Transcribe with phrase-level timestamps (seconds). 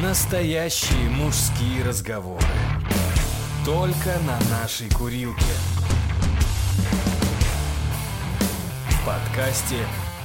[0.00, 2.42] Настоящие мужские разговоры.
[3.66, 5.42] Только на нашей курилке.
[8.88, 9.76] В подкасте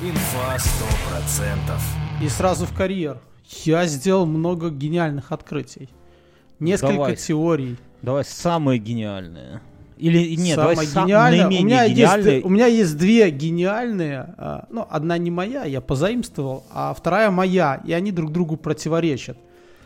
[0.01, 2.23] «Инфа 100%».
[2.23, 3.19] И сразу в карьер.
[3.65, 5.89] Я сделал много гениальных открытий.
[6.59, 7.15] Несколько Давай.
[7.17, 7.75] теорий.
[8.01, 9.61] Давай самое гениальное.
[9.97, 11.47] Или нет, Самое давай сам- гениальное.
[11.47, 12.31] У меня, гениальное.
[12.35, 14.33] есть, у меня есть две гениальные.
[14.37, 17.81] а, ну, одна не моя, я позаимствовал, а вторая моя.
[17.85, 19.37] И они друг другу противоречат.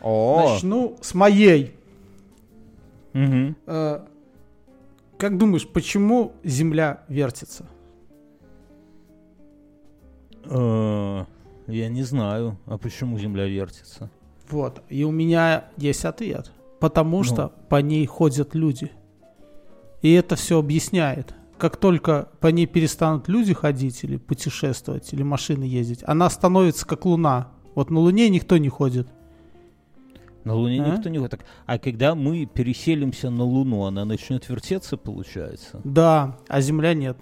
[0.02, 1.74] О, Начну с моей.
[3.12, 3.56] мгм.
[3.66, 4.00] Э,
[5.18, 7.66] как думаешь, почему Земля вертится?
[10.44, 11.24] Э,
[11.68, 14.10] я не знаю, а почему Земля вертится?
[14.50, 14.82] Вот.
[14.88, 16.50] И у меня есть ответ.
[16.80, 17.24] Потому Ну.
[17.24, 18.90] что по ней ходят люди.
[20.02, 21.34] И это все объясняет.
[21.58, 27.04] Как только по ней перестанут люди ходить или путешествовать, или машины ездить, она становится как
[27.04, 27.52] Луна.
[27.76, 29.06] Вот на Луне никто не ходит.
[30.44, 30.88] На Луне А?
[30.96, 31.44] никто не так.
[31.66, 35.80] А когда мы переселимся на Луну, она начнет вертеться, получается?
[35.84, 37.16] Да, а Земля нет.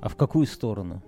[0.00, 1.02] А в какую сторону?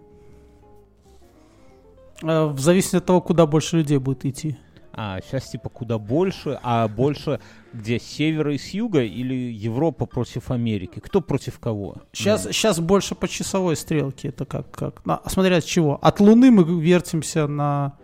[2.22, 4.56] Э, В зависимости от того, куда больше людей будет идти.
[4.98, 7.38] А, сейчас типа куда больше, а больше
[7.74, 11.00] где, с севера и с юга или Европа против Америки?
[11.00, 11.96] Кто против кого?
[12.12, 14.28] Сейчас, Ну, сейчас больше по часовой стрелке.
[14.28, 15.98] Это как, как на- смотря от чего.
[16.00, 17.98] От Луны мы вертимся на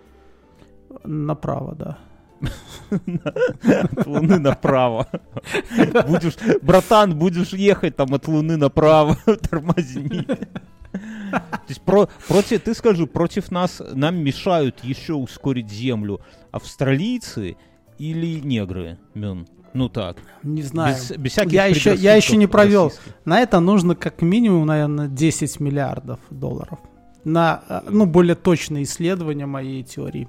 [1.04, 1.98] направо, да.
[2.90, 5.06] От Луны направо.
[6.06, 9.16] Будешь, братан, будешь ехать там от Луны направо,
[9.50, 10.22] тормозни.
[10.92, 16.20] То есть про, против, ты скажи, против нас, нам мешают еще ускорить Землю
[16.50, 17.56] австралийцы
[17.98, 19.46] или негры, Мюн?
[19.74, 20.18] Ну так.
[20.42, 20.94] Не знаю.
[20.94, 22.84] Без, без всяких Я еще- я еще не провел.
[22.88, 23.14] российских.
[23.24, 26.78] На это нужно как минимум, наверное, 10 миллиардов долларов.
[27.24, 30.28] На, э, ну, более точное исследование моей теории.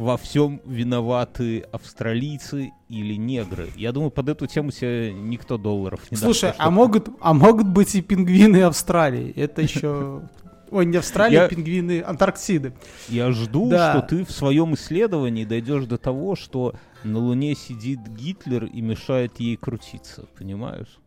[0.00, 3.68] Во всем виноваты австралийцы или негры.
[3.76, 6.22] Я думаю, под эту тему тебе никто долларов не даст.
[6.24, 9.30] Слушай, а могут, а могут быть и пингвины Австралии.
[9.36, 10.22] Это еще...
[10.70, 12.72] Ой, не Австралии, Я- а пингвины Антарктиды.
[13.10, 13.90] Я жду, Да.
[13.92, 16.72] что ты в своем исследовании дойдешь до того, что
[17.04, 20.98] на Луне сидит Гитлер и мешает ей крутиться, понимаешь?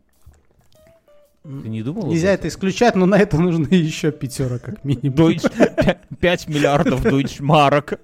[1.44, 2.06] Ты не думал?
[2.06, 5.14] Нельзя это исключать, но на это нужно еще пятера как минимум.
[5.14, 8.00] Deutsch, 5 миллиардов дойчмарок.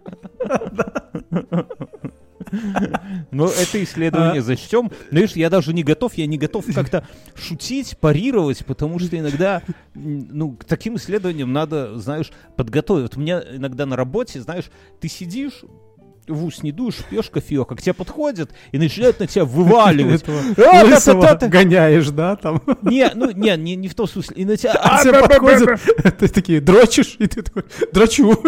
[3.30, 4.90] Но это исследование зачтем.
[5.10, 9.62] Знаешь, я даже не готов, я не готов как-то шутить, парировать, потому что иногда,
[9.94, 13.04] ну, к таким исследованиям надо, знаешь, подготовить.
[13.04, 14.70] Вот у меня иногда на работе, знаешь,
[15.00, 15.64] ты сидишь,
[16.30, 20.24] в ус не дуешь, пьешь кофеек, а к тебе подходят и начинают на тебя вываливать.
[20.58, 22.62] А, лысого гоняешь, да, там.
[22.82, 24.36] Не, ну, не, не, в том смысле.
[24.36, 24.72] И на тебя...
[24.74, 25.80] А тебе подходят,
[26.19, 27.16] ты такие, дрочишь?
[27.19, 28.42] И ты такой, дрочу.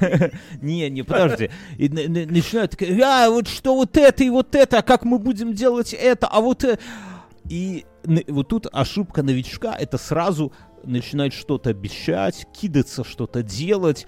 [0.60, 1.50] Не, не, подожди.
[1.78, 5.18] И на- на- начинают, а, вот что вот это и вот это, а как мы
[5.18, 6.64] будем делать это, а вот...
[6.64, 6.78] э».
[7.48, 7.84] И
[8.28, 10.52] вот тут ошибка новичка, это сразу
[10.86, 14.06] начинать что-то обещать, кидаться что-то делать.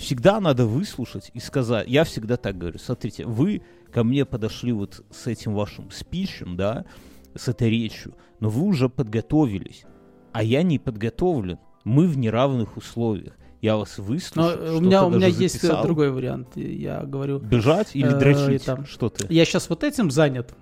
[0.00, 3.60] Всегда надо выслушать и сказать, я всегда так говорю, смотрите, вы
[3.92, 6.86] ко мне подошли вот с этим вашим спичем, да,
[7.34, 9.84] с этой речью, но вы уже подготовились,
[10.32, 11.58] а я не подготовлен.
[11.84, 13.34] Мы в неравных условиях.
[13.60, 15.82] Я вас Но выслушал, э, у меня, у меня есть э, записал.
[15.84, 16.56] другой вариант.
[16.56, 18.62] Я говорю, Бежать или Э, дрочить?
[18.66, 19.26] это- Что ты?
[19.32, 20.54] я сейчас вот этим занят.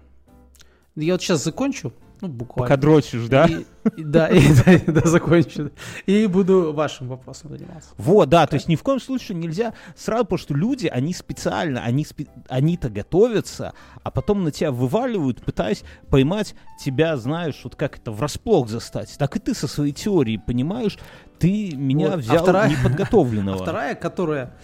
[0.96, 2.68] Я вот сейчас закончу, ну, буквально.
[2.68, 3.46] Пока дрочишь, да?
[3.46, 3.64] И-
[3.96, 5.70] и- да, и, да, и- да, закончу.
[6.06, 7.90] И буду вашим вопросом заниматься.
[7.96, 11.82] Вот, да, то есть ни в коем случае нельзя сразу, потому что люди, они специально,
[11.82, 17.96] они спе- они-то готовятся, а потом на тебя вываливают, пытаясь поймать тебя, знаешь, вот как
[17.98, 19.14] это, врасплох застать.
[19.18, 20.98] Так и ты со своей теорией, понимаешь,
[21.38, 22.14] ты меня Вот.
[22.14, 23.56] А взял вторая- неподготовленного.
[23.60, 24.54] А вторая, которая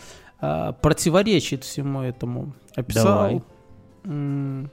[0.41, 3.43] а, противоречит всему этому, описал Давай.
[4.05, 4.71] м,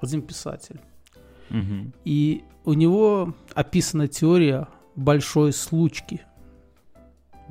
[0.00, 0.80] один писатель.
[1.50, 1.92] Мгм.
[2.04, 6.22] И у него описана теория большой случки.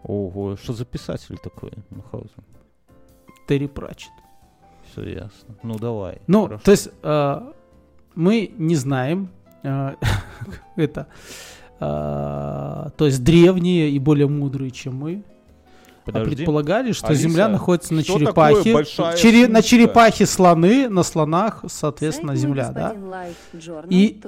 [0.03, 2.44] Ого, что за писатель такой, Мюнхгаузен?
[3.47, 4.11] Терри Пратчетт.
[4.92, 5.56] Все ясно.
[5.63, 6.21] Ну, давай.
[6.27, 6.63] Ну, хорошо.
[6.63, 7.51] то есть э,
[8.15, 9.30] мы не знаем
[9.63, 9.95] э,
[10.75, 11.07] это,
[11.80, 15.24] э, то есть древние и более мудрые, чем мы,
[16.06, 16.36] а Подожди.
[16.36, 22.42] предполагали, что Алиса, Земля находится на черепахе, чере- на черепахе слоны, на слонах, соответственно, Сайт
[22.42, 22.96] Земля, да?
[23.90, 24.22] И-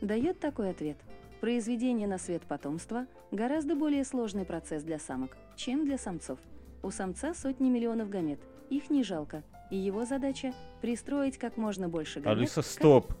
[0.00, 0.96] дает такой ответ.
[1.40, 6.38] Произведение на свет потомства– гораздо более сложный процесс для самок, чем для самцов.
[6.82, 8.40] У самца сотни миллионов гамет,
[8.70, 12.38] их не жалко, и его задача– пристроить как можно больше гамет.
[12.38, 13.12] Алиса, стоп.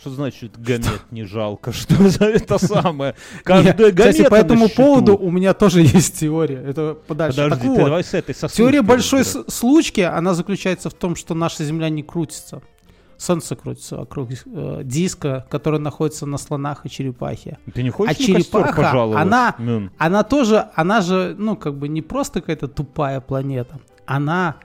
[0.00, 1.72] Что значит гамет не жалко?
[1.72, 3.14] Что за это самое?
[3.44, 6.56] Каждая Нет, Кстати, гамета по этому поводу у меня тоже есть теория.
[6.62, 7.42] Это подальше.
[7.42, 11.64] Подожди, ты давай с этой со Теория большой случки, она заключается в том, что наша
[11.64, 12.62] Земля не крутится.
[13.18, 17.56] Солнце крутится вокруг э, диска, который находится на слонах и черепахе.
[17.72, 19.22] Ты не хочешь А на костер черепаха, пожаловать?
[19.22, 19.90] она- Мюн?
[19.96, 23.80] Она тоже, она же, ну, как бы не просто какая-то тупая планета.
[24.04, 24.56] Она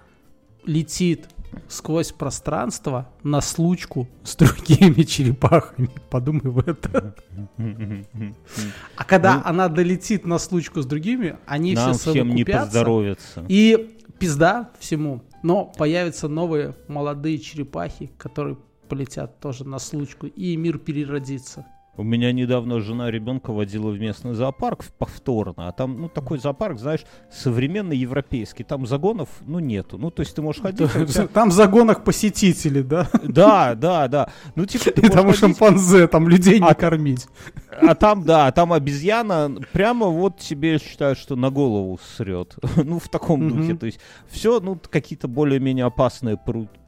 [0.65, 1.29] летит
[1.67, 5.89] сквозь пространство на случку с другими черепахами.
[6.09, 7.15] Подумай в это.
[8.95, 12.65] А когда Ну, она долетит на случку с другими, они все не совокупятся.
[12.65, 13.45] поздоровится.
[13.47, 15.23] И пизда всему.
[15.43, 18.57] Но появятся новые молодые черепахи, которые
[18.87, 21.65] полетят тоже на случку, и мир переродится.
[21.97, 26.79] У меня недавно жена ребенка водила в местный зоопарк повторно, а там, ну, такой зоопарк,
[26.79, 29.97] знаешь, современный европейский, там загонов, ну, нету.
[29.97, 30.89] Ну, то есть ты можешь ходить...
[30.95, 33.09] а тебя- Там в загонах посетители, да?
[33.23, 34.29] Да, да, да.
[34.55, 37.27] Ну, типа, ты И там ходить, шимпанзе, там людей не А- кормить.
[37.81, 42.55] а там, да, там обезьяна прямо вот тебе считают, что на голову срет.
[42.83, 43.75] Ну, в таком духе.
[43.75, 43.99] То есть
[44.29, 46.37] все, ну, какие-то более-менее опасные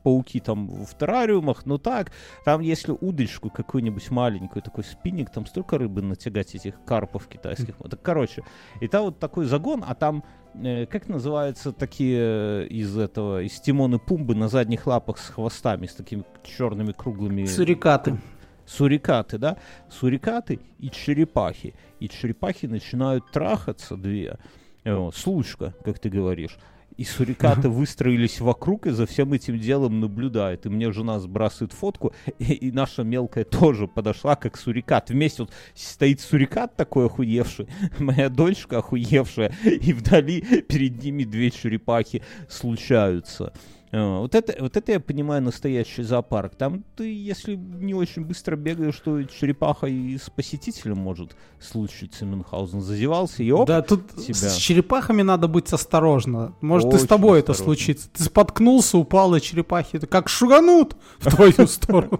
[0.03, 2.11] пауки там в террариумах, но так,
[2.45, 7.75] там если удочку какую-нибудь маленькую, такой спиннинг, там столько рыбы натягать этих карпов китайских.
[7.79, 8.43] Вот, короче,
[8.81, 10.23] и там вот такой загон, а там
[10.55, 15.87] э, как называются такие э, из этого, из Тимона Пумбы на задних лапах с хвостами,
[15.87, 18.17] с такими черными круглыми Сурикаты.
[18.65, 19.57] сурикаты, да,
[19.89, 21.73] сурикаты и черепахи.
[21.99, 24.37] И черепахи начинают трахаться две,
[24.83, 26.57] э, вот, случка, как ты говоришь.
[26.97, 30.65] И сурикаты выстроились вокруг и за всем этим делом наблюдают.
[30.65, 35.09] И мне жена сбрасывает фотку, и, и наша мелкая тоже подошла как сурикат.
[35.09, 37.67] Вместе вот стоит сурикат такой охуевший,
[37.99, 43.53] моя дочка охуевшая, и вдали перед ними две черепахи случаются.
[43.93, 46.55] Э, Вот это, вот это я понимаю настоящий зоопарк.
[46.55, 52.25] Там ты, если не очень быстро бегаешь, то и черепаха и с посетителем может случиться.
[52.25, 54.33] Мюнхгаузен зазевался, и оп, Да, тут тебя.
[54.33, 56.55] с черепахами надо быть осторожно.
[56.61, 57.75] Может, и с Очень тобой это осторожно.
[57.75, 58.09] случится.
[58.09, 62.19] Ты споткнулся, упал, и черепахи это как шуганут в твою сторону.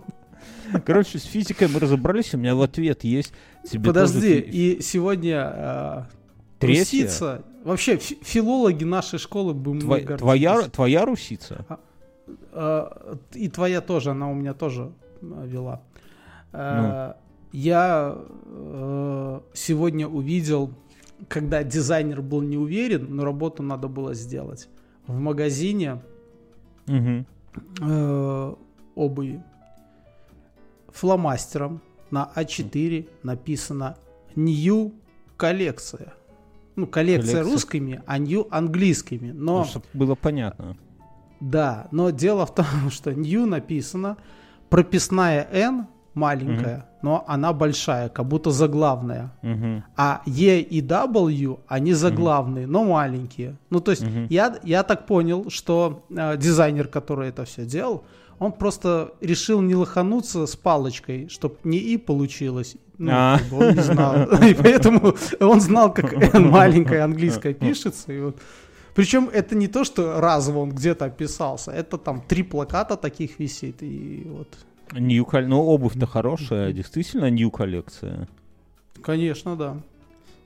[0.86, 3.34] короче, с физикой мы разобрались, у меня в ответ есть.
[3.68, 6.04] Тебе Подожди, тоже и сегодня э,
[6.60, 7.06] Третья?
[7.06, 10.72] русица- Вообще, фи- филологи нашей школы бы Тво- мной твоя, гордились.
[10.74, 11.66] твоя русица?
[12.52, 15.82] Э, И твоя тоже, она у меня тоже э, вела.
[16.52, 16.60] Ну.
[16.60, 17.14] Э,
[17.54, 20.72] Я э, сегодня увидел,
[21.30, 24.68] когда дизайнер был не уверен, но работу надо было сделать.
[25.08, 26.02] В магазине
[26.88, 27.26] Мгм.
[27.82, 28.56] э,
[28.96, 29.42] обуви
[30.92, 31.82] фломастером
[32.12, 33.96] на А4 написано
[34.36, 34.92] New
[35.38, 36.14] коллекция.
[36.76, 37.44] Ну, коллекция Коллекция.
[37.54, 39.32] русскими, а New английскими.
[39.32, 40.76] Но Ну, чтоб было понятно.
[41.40, 44.18] да, но дело в том, что New написано,
[44.70, 49.30] прописная N маленькая, но она большая, как будто заглавная.
[49.44, 49.84] Мгм.
[49.96, 53.56] А E и W, они заглавные, но маленькие.
[53.70, 54.28] Ну, то есть, Мгм.
[54.30, 58.04] я, я так понял, что э, дизайнер, который это все делал,
[58.40, 62.76] он просто решил не лохануться с палочкой, чтобы не И получилось.
[62.98, 63.38] Ну, А.
[63.40, 64.16] как бы он не знал.
[64.50, 68.14] И поэтому он знал, как N маленькая английская пишется.
[68.14, 68.38] И вот.
[68.96, 73.82] Причем это не то, что разово он где-то описался, это там три плаката таких висит.
[73.82, 74.48] И вот,
[75.00, 78.28] New кол- Ну, обувь-то хорошая, действительно new коллекция.
[79.02, 79.78] конечно, да.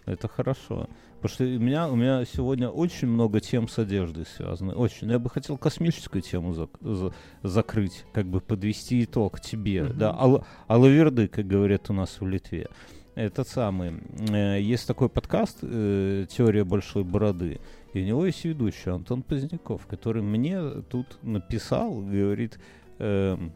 [0.05, 0.87] Это хорошо.
[1.21, 4.73] Потому что у меня, у меня сегодня очень много тем с одеждой связаны.
[4.73, 5.07] Очень.
[5.07, 7.13] Но я бы хотел космическую тему зак- за-
[7.43, 9.83] закрыть, как бы подвести итог тебе.
[9.83, 9.97] Мгм.
[9.97, 12.67] Да, ал- алаверды, как говорят у нас в Литве.
[13.15, 13.93] Этот самый.
[14.29, 17.59] э, есть такой подкаст э, «Теория большой бороды».
[17.93, 22.59] И у него есть ведущий Антон Поздняков, который мне тут написал, говорит...
[22.99, 23.51] эм,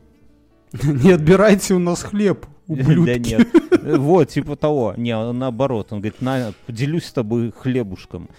[0.84, 3.06] Не отбирайте у нас хлеб, ублюдки.
[3.06, 3.48] Да нет.
[3.84, 4.94] Э, Вот, типа того.
[4.96, 5.92] Не, наоборот.
[5.92, 8.30] Он говорит, на, поделюсь с тобой хлебушком.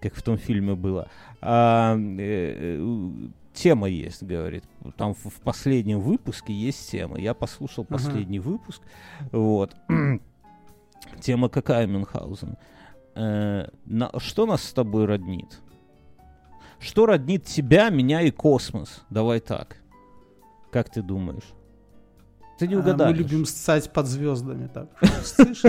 [0.00, 1.08] Как в том фильме было.
[1.40, 4.64] А, э, э, тема есть, говорит.
[4.96, 7.18] Там в, в последнем выпуске есть тема.
[7.18, 8.82] Я послушал последний выпуск.
[9.30, 9.76] Вот.
[11.20, 12.56] Тема какая, Мюнхгаузен?
[13.14, 15.60] Э, на- что нас с тобой роднит?
[16.80, 19.02] Что роднит тебя, меня и космос?
[19.10, 19.76] Давай так.
[20.72, 21.44] Как ты думаешь?
[22.58, 23.16] Ты не А, угадаешь.
[23.16, 24.68] Мы любим ссать под звездами.
[24.72, 24.88] Так,
[25.22, 25.62] смотришь.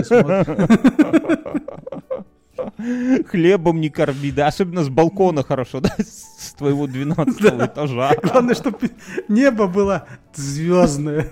[3.28, 8.12] Хлебом не корми, да, особенно с балкона хорошо, да, с твоего 12 этажа.
[8.22, 8.90] Главное, чтобы
[9.28, 11.30] небо было звездное.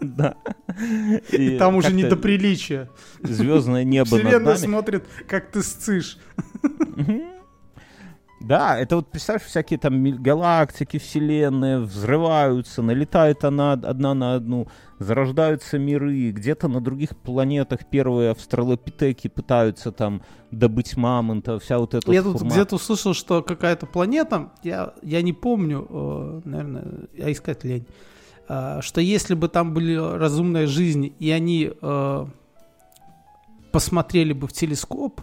[0.00, 0.34] Да.
[1.32, 2.90] И там уже не до приличия.
[3.22, 4.56] Звездное небо над Вселенная нами.
[4.56, 6.18] смотрит, как ты сцишь.
[8.46, 14.68] Да, это вот, представь, всякие там галактики, вселенные взрываются, налетает она одна на одну,
[15.00, 20.22] зарождаются миры, где-то на других планетах первые австралопитеки пытаются там
[20.52, 22.52] добыть мамонта, вся вот эта Я тут фурма.
[22.52, 26.84] где-то услышал, что какая-то планета, я, я не помню, э, наверное,
[27.18, 27.86] а искать лень,
[28.48, 32.26] э, что если бы там были разумная жизнь, и они э,
[33.72, 35.20] посмотрели бы в телескоп,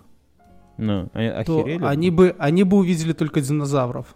[0.77, 1.83] Ну, а- то охерели?
[1.85, 4.15] они бы, они бы увидели только динозавров.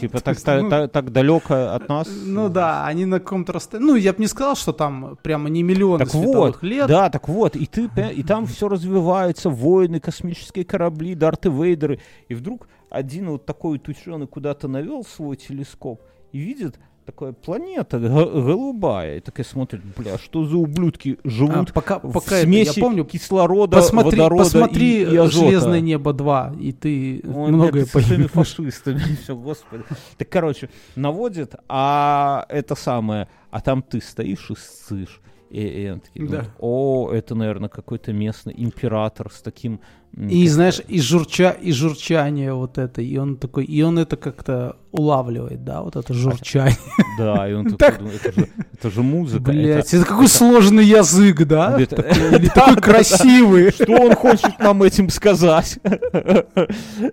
[0.00, 2.08] Типа так, есть, та- ну- та- так далеко от нас?
[2.24, 3.86] Ну да, они на каком-то расстоянии.
[3.90, 6.88] Ну, я бы не сказал, что там прямо не миллионы Так световых вот, лет.
[6.88, 12.34] да, так вот, и ты, и там все развивается, войны, космические корабли, Дарты Вейдеры, и
[12.34, 16.00] вдруг один вот такой вот ученый куда-то навел свой телескоп
[16.32, 21.98] и видит такая планета голубая, и такая смотрит, бля, что за ублюдки А, живут пока,
[22.00, 25.46] в пока это, смеси я помню, кислорода, посмотри, водорода посмотри и, и азота.
[25.46, 28.30] «Железное небо 2», и ты Ой, многое нет, поймешь.
[28.30, 29.84] фашистами, все, господи.
[30.18, 35.20] Так, короче, наводит, а это самое, а там ты стоишь и ссышь.
[35.48, 36.38] И, и такие, Да.
[36.38, 39.80] думают, о, это, наверное, какой-то местный император с таким...
[40.16, 44.76] И знаешь, и, журча, и журчание вот это, и он такой, и он это как-то
[44.90, 46.76] улавливает, да, вот это журчание.
[47.18, 49.50] Да, и он такой думает, это же, это же музыка.
[49.52, 51.78] Блять, это- это какой сложный язык, да?
[51.78, 52.76] Это- Такой- Или да.
[52.76, 53.70] красивый.
[53.72, 55.78] Что он хочет нам этим сказать?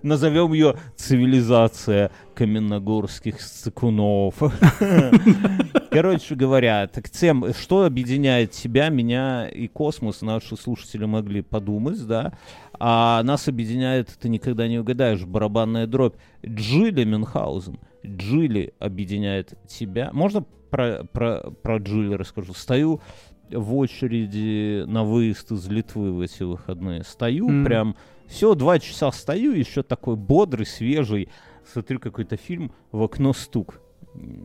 [0.01, 4.35] Назовем ее цивилизация каменногорских сцикунов.
[5.91, 12.33] Короче говоря, так тем, что объединяет тебя, меня и космос, наши слушатели могли подумать, да,
[12.79, 16.15] а нас объединяет, ты никогда не угадаешь, барабанная дробь.
[16.45, 17.79] Джилли Мюнхгаузен.
[18.05, 20.09] Джилли объединяет тебя.
[20.13, 22.53] Можно про, про, про Джилли расскажу?
[22.53, 23.01] Стою
[23.51, 27.03] в очереди на выезд из Литвы в эти выходные.
[27.03, 27.65] Стою Мгм.
[27.65, 27.95] прям,
[28.27, 31.29] все, два часа стою, еще такой бодрый, свежий.
[31.71, 33.79] Смотрю какой-то фильм, в окно стук.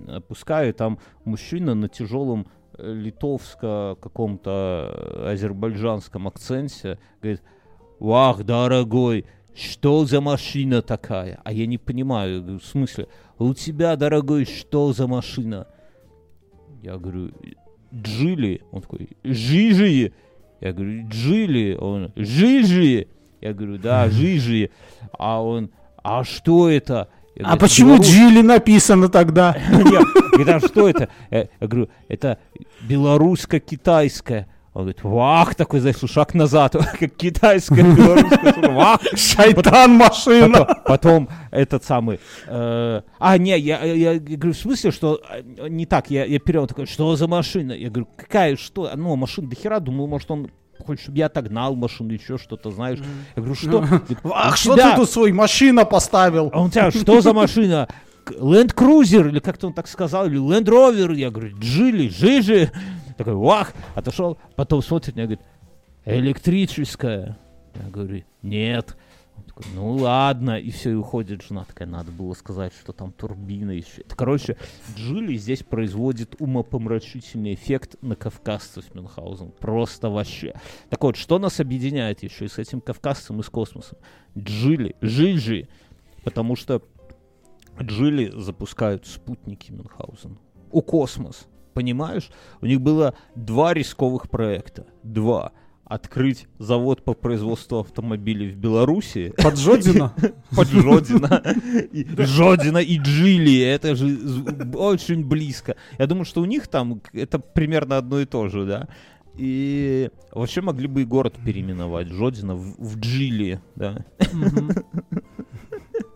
[0.06, 7.42] Опускаю, там мужчина на тяжелом э, литовско каком-то э, азербайджанском акценте говорит,
[7.99, 9.25] «Вах, дорогой,
[9.55, 14.93] что за машина такая?» А я не понимаю, говорю, в смысле, у тебя, дорогой, что
[14.93, 15.67] за машина?
[16.83, 17.31] Я говорю,
[17.95, 18.62] Джили.
[18.71, 20.12] Он такой, Жижи.
[20.61, 21.76] Я говорю, Джили.
[21.81, 23.09] Он, Жижи.
[23.40, 24.71] Я говорю, да, Жижи.
[25.12, 25.71] А он,
[26.02, 27.09] а что это?
[27.37, 28.09] Я А говорю, почему «Белорус».
[28.09, 29.57] Джили написано тогда?
[29.71, 31.09] Нет, говорит, а что это?
[31.31, 32.38] Я, я говорю, это
[32.88, 34.49] белорусско-китайское.
[34.78, 39.00] Он говорит, вах, такой, знаешь, шаг назад, как китайское, белорусское, вах.
[39.16, 40.64] Шайтан машина.
[40.64, 42.20] Потом, потом этот самый...
[42.47, 46.38] э, а, не, я, я, я говорю, в смысле, что э, не так, я, я
[46.38, 47.73] перевел такой, что за машина?
[47.73, 48.88] Я говорю, какая, что?
[48.94, 50.49] Ну, машина до хера, думал, может, он
[50.87, 53.00] хочет, чтобы я отогнал машину, еще что-то, знаешь.
[53.35, 53.85] Я говорю, что?
[54.32, 56.50] Ах, «У что ты тут свой машина поставил?
[56.52, 57.88] а он тебя, что за машина?
[58.30, 61.14] Land Cruiser, или как-то он так сказал, или Land Rover.
[61.14, 62.70] Я говорю, Джили, Жижи.
[63.16, 64.38] Такой, вах, отошел.
[64.54, 65.47] Потом смотрит на меня, говорит,
[66.04, 67.38] электрическая.
[67.75, 68.97] Я говорю, нет.
[69.37, 70.58] Он такой, ну ладно.
[70.58, 71.64] И все, и уходит жена.
[71.64, 74.02] Такая, надо было сказать, что там турбина еще.
[74.02, 74.56] Это, короче,
[74.97, 79.52] Джили здесь производит умопомрачительный эффект на кавказцев Мюнхгаузен.
[79.58, 80.54] Просто вообще.
[80.90, 83.99] Так вот, что нас объединяет еще и с этим кавказцем, и с космосом?
[84.37, 85.68] Джили, Жижи.
[86.25, 86.82] Потому что
[87.82, 90.38] Джили запускают спутники Мюнхгаузен.
[90.70, 91.47] У космос.
[91.75, 92.30] Понимаешь?
[92.61, 94.87] У них было два рисковых проекта.
[95.02, 95.52] Два.
[95.85, 99.32] Открыть завод по производству автомобилей в Беларуси.
[99.42, 100.12] Под Жодина?
[100.56, 101.42] Под Жодина.
[102.18, 103.61] Жодина и Джили.
[103.62, 104.18] Это же
[104.75, 105.76] очень близко.
[105.99, 108.88] Я думаю, что у них там это примерно одно и то же, да?
[109.38, 112.08] И вообще могли бы и город переименовать.
[112.08, 114.04] Жодина в, в Джили, да?
[114.32, 114.70] Мгм.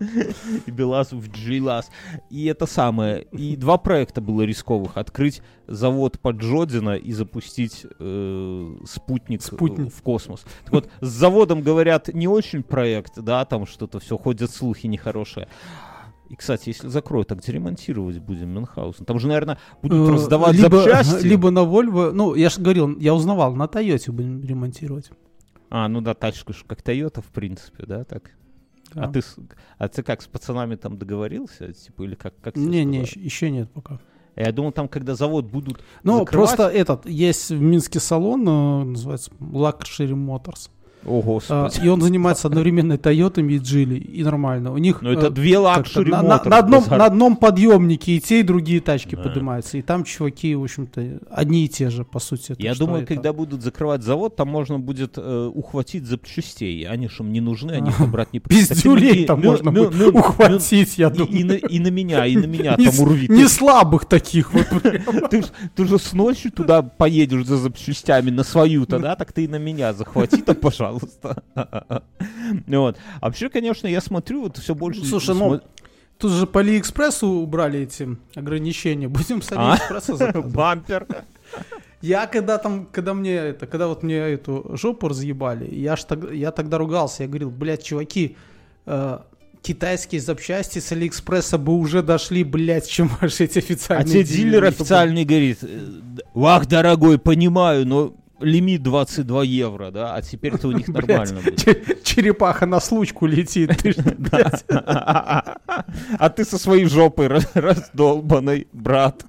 [0.67, 1.91] и Белаз в Джилас.
[2.31, 3.23] И это самое.
[3.33, 4.97] И два проекта было рисковых.
[4.97, 9.93] Открыть завод под Жодина и запустить э, спутник, э, Спутник.
[9.93, 10.45] в космос.
[10.65, 15.49] Так вот, с заводом, говорят, не очень проект, да, там что-то все, ходят слухи нехорошие.
[16.29, 19.05] И, кстати, если закроют, так где ремонтировать будем Мюнхгаузен?
[19.05, 21.27] Там же, наверное, будут Э, раздавать либо, запчасти.
[21.27, 25.11] Либо на Volvo, ну, я же говорил, я узнавал, на Тойоте будем ремонтировать.
[25.69, 28.31] А, ну да, тачка же как Тойота, в принципе, да, так?
[28.95, 29.05] Да.
[29.05, 29.23] А ты,
[29.79, 31.73] а ты как, с пацанами там договорился?
[31.73, 33.25] Типа, или как, как Не, не, сказали?
[33.25, 33.99] еще, нет пока.
[34.35, 38.85] Я думал, там, когда завод будут Ну, закрывать- просто этот, есть в Минске салон, э,
[38.85, 40.71] называется Luxury Motors.
[41.05, 41.85] О, А, господи.
[41.85, 44.73] и он занимается одновременно Тойотами, и Джили, и нормально.
[44.73, 48.21] У них Ну, это э, две luxury на, на- на одном, на одном подъемнике и
[48.21, 49.23] те, и другие тачки Да.
[49.23, 49.79] поднимаются.
[49.79, 52.55] И там чуваки, в общем-то, одни и те же, по сути.
[52.59, 56.87] Я думаю, это- когда будут закрывать завод, там можно будет э, ухватить запчастей.
[56.87, 60.15] Они же им не нужны, они их брать не Пиздюлей там Мю- можно мю- будет
[60.15, 61.47] ухватить, я думаю.
[61.47, 63.29] на, и на меня, и на меня там урвит.
[63.31, 64.67] Не слабых таких вот.
[65.75, 69.17] ты же с ночью туда поедешь за запчастями на свою-то, да?
[69.17, 70.92] Так ты и на меня захвати там, пожалуйста.
[72.67, 72.99] Вот.
[73.21, 75.05] А вообще, конечно, я смотрю, вот все больше...
[75.05, 75.61] Слушай, ну,
[76.19, 79.09] Тут же по Алиэкспрессу убрали эти ограничения.
[79.09, 79.73] Будем с А?
[79.73, 80.55] Алиэкспресса заказывать.
[80.55, 81.07] Бампер.
[82.01, 86.33] Я когда там, когда мне это, когда вот мне эту жопу разъебали, я ж тогда,
[86.33, 88.37] я тогда ругался, я говорил, блядь, чуваки,
[88.87, 89.19] э,
[89.63, 94.65] китайские запчасти с Алиэкспресса бы уже дошли, блядь, чем ваши эти А официальные тебе дилер
[94.65, 95.59] официальный говорит,
[96.35, 100.15] вах, дорогой, понимаю, но лимит 22 евро, да?
[100.15, 101.57] А теперь-то у них нормально будет.
[101.65, 103.71] Че- Черепаха на случку летит.
[106.19, 109.25] А ты со своей жопой раз- раздолбанный, брат.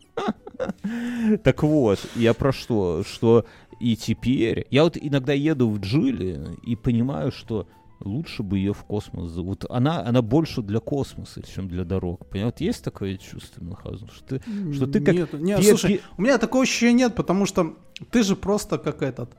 [1.43, 3.03] Так вот, я про что?
[3.03, 3.45] Что
[3.79, 4.65] и теперь...
[4.69, 7.67] Я вот иногда еду в Джили и понимаю, что
[8.03, 9.31] лучше бы ее в космос...
[9.35, 12.25] Вот она, она больше для космоса, чем для дорог.
[12.27, 14.41] Понимаешь, вот есть такое чувство, Мюнхгаузен, что ты...
[14.73, 17.75] Что ты как Нет, нет, пе- слушай, у меня такого ощущения нет, потому что
[18.11, 19.31] ты же просто как этот.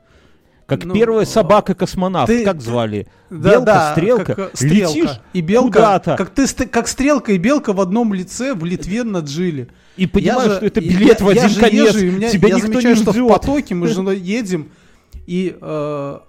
[0.65, 3.07] Как Ну, первая собака-космонавт, ты- как звали?
[3.29, 4.95] Да, белка, да, стрелка, как, э, стрелка.
[4.97, 6.15] летишь и белка, куда-то.
[6.17, 9.67] как ты, как стрелка и белка в одном лице в Литве на Джиле.
[9.95, 12.09] и понимаешь, Я же- что это билет я- в я один же конец, езжу, и
[12.09, 13.27] у меня- тебя я никто замечаю, не что в ждет.
[13.29, 14.71] потоке мы женой едем
[15.27, 16.19] и э,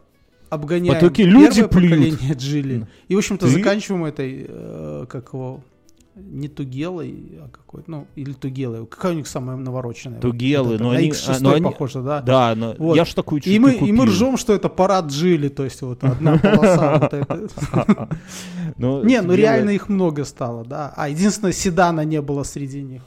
[0.51, 2.11] обгоняем потоке люди первое плюют.
[2.19, 2.87] поколение Джили.
[3.09, 3.53] И, в общем-то, Ты?
[3.53, 5.61] заканчиваем этой, э, как его,
[6.15, 8.87] не Тугелой, а какой ну, или Тугелой.
[8.87, 10.19] Какая у них самая навороченная?
[10.19, 12.23] Тугелы, Вот но на они- X6 а, но они- похоже, да?
[12.23, 12.97] Да, но Вот.
[12.97, 14.05] я ж такую чуть И мы, и мы купил.
[14.05, 17.11] ржем, что это парад Джили, то есть вот одна полоса.
[18.79, 20.93] Не, ну реально их много стало, да.
[20.97, 23.03] А единственное, седана не было среди них.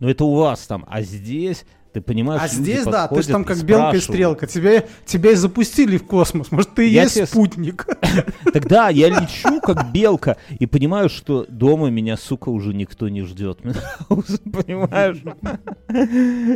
[0.00, 3.28] Ну это у вас там, а здесь, ты понимаешь, А люди здесь, да, ты же
[3.28, 4.46] там как белка и стрелка.
[4.46, 6.50] Тебя, тебя и запустили в космос.
[6.50, 7.86] Может, ты и Я есть тебе спутник.
[8.52, 13.58] Тогда я лечу как белка и понимаю, что дома меня, сука, уже никто не ждет.
[14.08, 15.22] Понимаешь?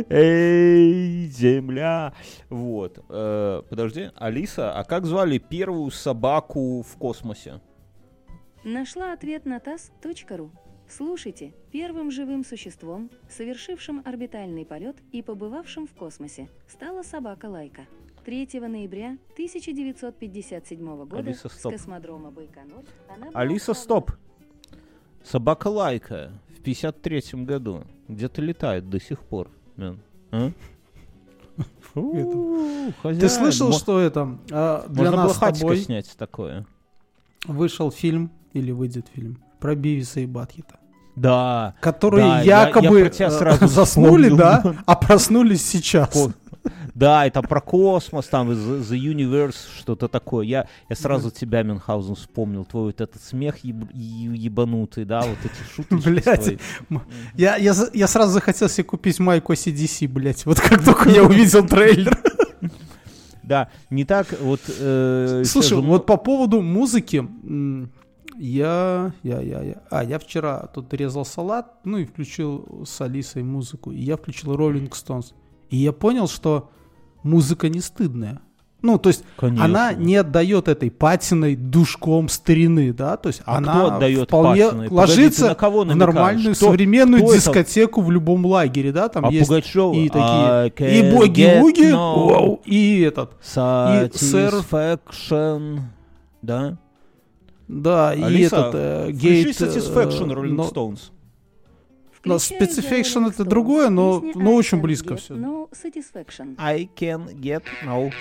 [0.09, 2.13] Эй, земля.
[2.49, 3.05] Вот.
[3.09, 7.61] Э, Подожди, Алиса, а как звали первую собаку в космосе?
[8.63, 10.51] Нашла ответ на таз.ру.
[10.89, 17.85] Слушайте, первым живым существом, совершившим орбитальный полет и побывавшим в космосе, стала собака Лайка.
[18.25, 21.73] 3 ноября 1957 года Алиса, с стоп.
[21.73, 24.11] космодрома Байконур она Алиса, стоп.
[25.23, 29.49] Собака Лайка в 53-м году где-то летает до сих пор.
[29.77, 30.51] А?
[31.81, 36.15] Фу, Ты слышал, мо- что это а, для Можно было нас с хатика тобой снять
[36.17, 36.65] такое.
[37.45, 40.75] вышел фильм, или выйдет фильм, про Бивиса и Батхита?
[41.15, 41.73] Да.
[41.81, 44.37] Которые Да, я- я якобы про тебя э, сразу заснули, вспомнил.
[44.37, 46.09] да, а проснулись сейчас.
[46.13, 46.33] Ко-
[46.93, 50.45] Да, это про космос, там The, The Universe, что-то такое.
[50.45, 52.65] Я, я сразу тебя, Мюнхгаузен, вспомнил.
[52.65, 56.43] Твой вот этот смех еб- ебанутый, да, вот эти шуточки Блядь.
[56.43, 56.57] свои.
[57.35, 61.65] Я, я, я сразу захотел себе купить майку CDC, блядь, вот как только я увидел
[61.65, 62.17] трейлер.
[63.43, 64.59] Да, не так вот...
[64.67, 67.25] э, Слушай, вот по поводу музыки,
[68.37, 73.41] я, я, я, я, а, я вчера тут резал салат, ну и включил с Алисой
[73.43, 75.33] музыку, и я включил Rolling Stones,
[75.69, 76.69] и я понял, что
[77.23, 78.39] музыка не стыдная.
[78.83, 79.65] Ну, то есть Конечно.
[79.65, 84.65] она не отдает этой патиной душком старины, да, то есть А она кто отдает вполне
[84.65, 84.89] патиной?
[84.89, 86.13] Погоди, ложится ты на кого в намекаешь?
[86.13, 87.41] нормальную Кто- современную кто это?
[87.41, 89.95] дискотеку в любом лагере, да, там А есть Пугачёва?
[89.95, 95.79] и такие, и get no и этот, Satisfaction.
[96.43, 96.77] Да?
[97.67, 99.47] Да, и Алиса, этот э, Включи гейт...
[99.61, 100.99] Satisfaction э, Rolling но- Stones.
[102.25, 102.35] но
[103.25, 103.47] Rolling это Stones.
[103.49, 105.35] другое, но- но очень близко Get всё.
[105.35, 106.55] No Satisfaction.
[106.57, 108.11] I can get no.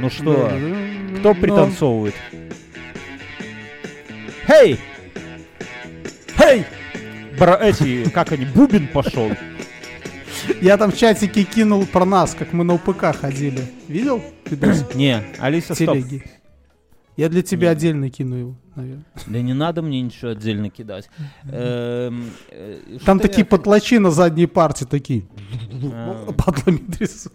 [0.00, 0.50] Ну что,
[1.18, 2.14] кто но- пританцовывает?
[4.46, 4.78] Хей!
[6.36, 6.64] Хей!
[7.38, 9.30] Бра- эти, как они, Бубин пошел.
[10.60, 13.60] Я там в чатике кинул про нас, как мы на УПК ходили.
[13.88, 14.22] Видел?
[14.94, 15.96] Не, Алиса, стоп.
[17.16, 17.76] Я для тебя Нет.
[17.76, 19.04] отдельно кину его, наверное.
[19.26, 21.10] Да не надо мне ничего отдельно кидать.
[21.44, 25.24] Эм, э, Там такие потлачи на задней парте такие.
[26.38, 27.32] Падлами трясут.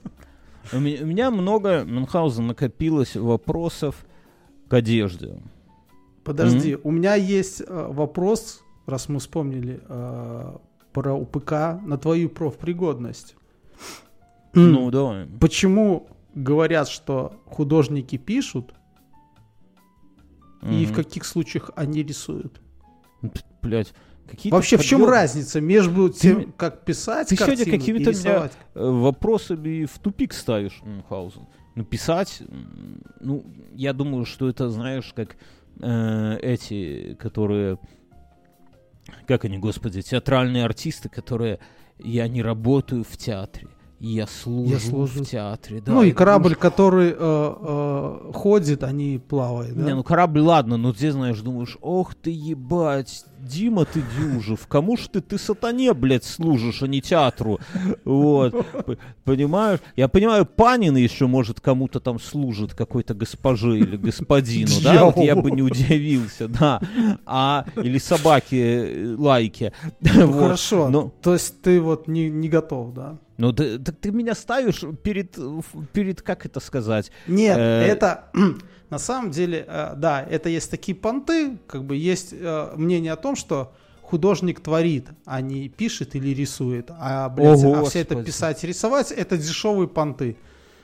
[0.73, 4.05] У меня, много, Мюнхгаузен, накопилось вопросов
[4.67, 5.39] к одежде.
[6.23, 10.53] Подожди, у меня есть э, вопрос, раз мы вспомнили э,
[10.91, 11.51] про УПК,
[11.85, 13.35] на твою профпригодность.
[14.53, 15.27] Ну, давай.
[15.39, 18.73] Почему говорят, что художники пишут,
[20.61, 22.61] и в каких случаях они рисуют?
[23.61, 23.93] Блять,
[24.27, 28.51] какие Вообще, в чем разница между тем, как писать ты сегодня картину какими-то меня-?
[28.75, 31.47] Э, вопросами в тупик ставишь, Мюнхгаузен.
[31.75, 32.41] Ну, писать,
[33.19, 35.37] ну, я думаю, что это, знаешь, как
[35.79, 37.77] э, эти, которые,
[39.27, 41.59] как они, господи, театральные артисты, которые,
[41.99, 43.67] я не работаю в театре,
[43.99, 45.23] я служу, служу.
[45.23, 45.81] в театре.
[45.81, 49.83] Да, ну и корабль, может- который э, э, ходит, а не плавает, да?
[49.85, 54.97] Не, ну корабль, ладно, но здесь, знаешь, думаешь, ох ты ебать, Дима ты дюжев, кому
[54.97, 57.59] ж ты, ты сатане, блядь, служишь, а не театру,
[58.05, 58.53] вот,
[59.23, 59.79] понимаешь?
[59.95, 65.35] Я понимаю, Панин еще, может, кому-то там служит, какой-то госпоже или господину, да, вот я
[65.35, 66.81] бы не удивился, да,
[67.25, 70.33] а, или собаки, э, лайки, Ну.
[70.33, 73.17] Хорошо, то есть ты вот не готов, да?
[73.37, 75.37] Ну, ты, так ты меня ставишь перед,
[75.93, 78.31] перед, как это сказать, Нет, Э, это
[78.89, 83.15] на самом деле, э, да, это есть такие понты, как бы есть э, мнение о
[83.15, 86.89] том, что художник творит, а не пишет или рисует.
[86.91, 90.37] А, блядь, О, а все это писать и рисовать, это дешевые понты.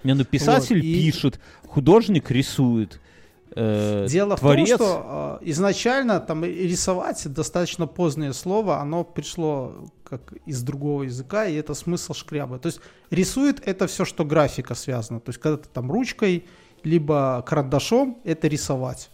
[0.04, 3.00] Не, ну писатель Вот, и- пишет, художник рисует.
[3.56, 9.74] э, Дело творец, в том, что э, изначально там рисовать достаточно позднее слово, оно пришло
[10.18, 12.60] как из другого языка, и это смысл шкряба.
[12.60, 15.20] То есть рисует это все, что графика связана.
[15.20, 16.46] То есть когда ты там ручкой,
[16.84, 19.10] либо карандашом, это рисовать.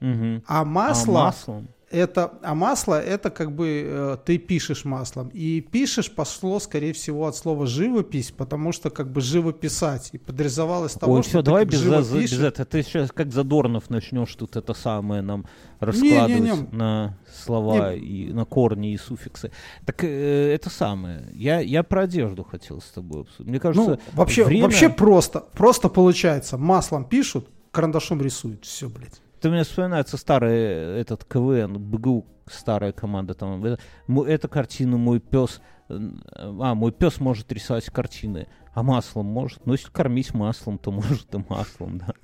[0.00, 0.42] Мгм.
[0.46, 1.68] А А масло, маслом?
[1.92, 5.28] Это, а масло это как бы э, ты пишешь маслом.
[5.34, 10.08] И пишешь пошло, скорее всего, от слова живопись, потому что как бы живописать.
[10.12, 12.64] И подрисовалось того, Ой, что все, ты давай без, за- без этого.
[12.66, 15.46] Ты сейчас как Задорнов начнешь тут это самое нам
[15.80, 16.68] раскладывать Не-не-не.
[16.76, 19.50] на слова и на корни и суффиксы.
[19.84, 21.28] Так э, это самое.
[21.34, 23.48] Я, я про одежду хотел с тобой обсудить.
[23.50, 26.56] Мне кажется, Ну, вообще, время- вообще просто, просто получается.
[26.58, 28.64] Маслом пишут, карандашом рисуют.
[28.64, 29.20] Все, блядь.
[29.42, 33.64] Ты мне вспоминается старый э, этот КВН, БГУ, старая команда там.
[33.64, 33.80] Это,
[34.28, 35.60] эта картина мой пес.
[35.88, 38.46] А, мой пес может рисовать картины.
[38.72, 39.66] А маслом может?
[39.66, 42.14] Ну, если кормить маслом, то может и маслом, да.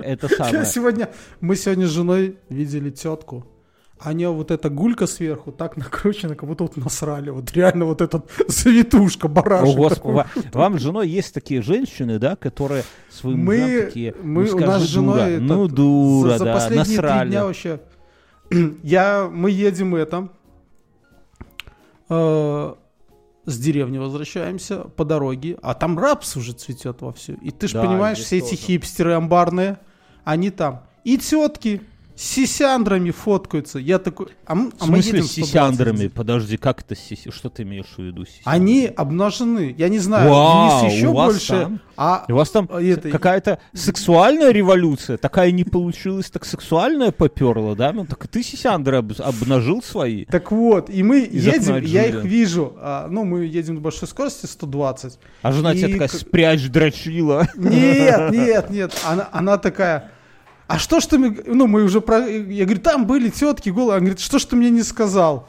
[0.00, 0.64] Это Я самое.
[0.64, 1.10] сегодня,
[1.40, 3.46] мы сегодня с женой видели тетку.
[3.98, 7.30] А у нее вот эта гулька сверху так накручена, как будто вот насрали.
[7.30, 9.74] Вот реально вот этот завитушка, О, барашек.
[9.76, 10.14] Господи, такой.
[10.14, 14.56] ва- вам с женой есть такие женщины, да, которые своим Мы- мужьям такие, мы- ну,
[14.56, 17.30] у нас скажи, с женой дура, этот, ну дура, за, за да, последние три насрали.
[17.30, 17.80] дня вообще.
[18.82, 20.28] Я, мы едем это.
[22.08, 22.74] э,
[23.46, 27.34] с деревни возвращаемся по дороге, а там рапс уже цветет вовсю.
[27.42, 28.56] И ты же Да, понимаешь, все эти тоже.
[28.62, 29.78] хипстеры амбарные,
[30.24, 30.82] они там.
[31.04, 31.80] И тетки
[32.16, 33.78] с сисяндрами фоткаются.
[33.78, 35.46] Я такой, а, а мы смысле едем с 120.
[35.46, 36.06] сисяндрами?
[36.08, 37.30] Подожди, как это сиси?
[37.30, 38.24] Что ты имеешь в виду?
[38.24, 38.56] сисяндрами?
[38.56, 39.74] Они обнажены.
[39.76, 41.48] Я не знаю, Вау, еще у вас больше.
[41.48, 41.80] там?
[41.98, 45.16] А У вас там А, это- какая-то сексуальная революция?
[45.18, 47.92] Такая не получилась, так сексуальная поперла, да?
[47.92, 50.24] Ну, так и ты сисяндры об- обнажил свои?
[50.26, 52.74] Так вот, и мы Из едем, я их вижу.
[52.78, 55.18] а, ну, мы едем на большой скорости 120.
[55.42, 57.46] А жена И тебе такая, спрячь, дрочила.
[57.56, 58.94] Нет, нет, нет.
[59.06, 60.10] Она, она такая.
[60.66, 61.36] А что ж ты мне...
[61.46, 62.26] Ну, мы уже про...
[62.26, 63.92] Я говорю, там были тетки голые.
[63.92, 65.48] Она говорит, что ж ты мне не сказал?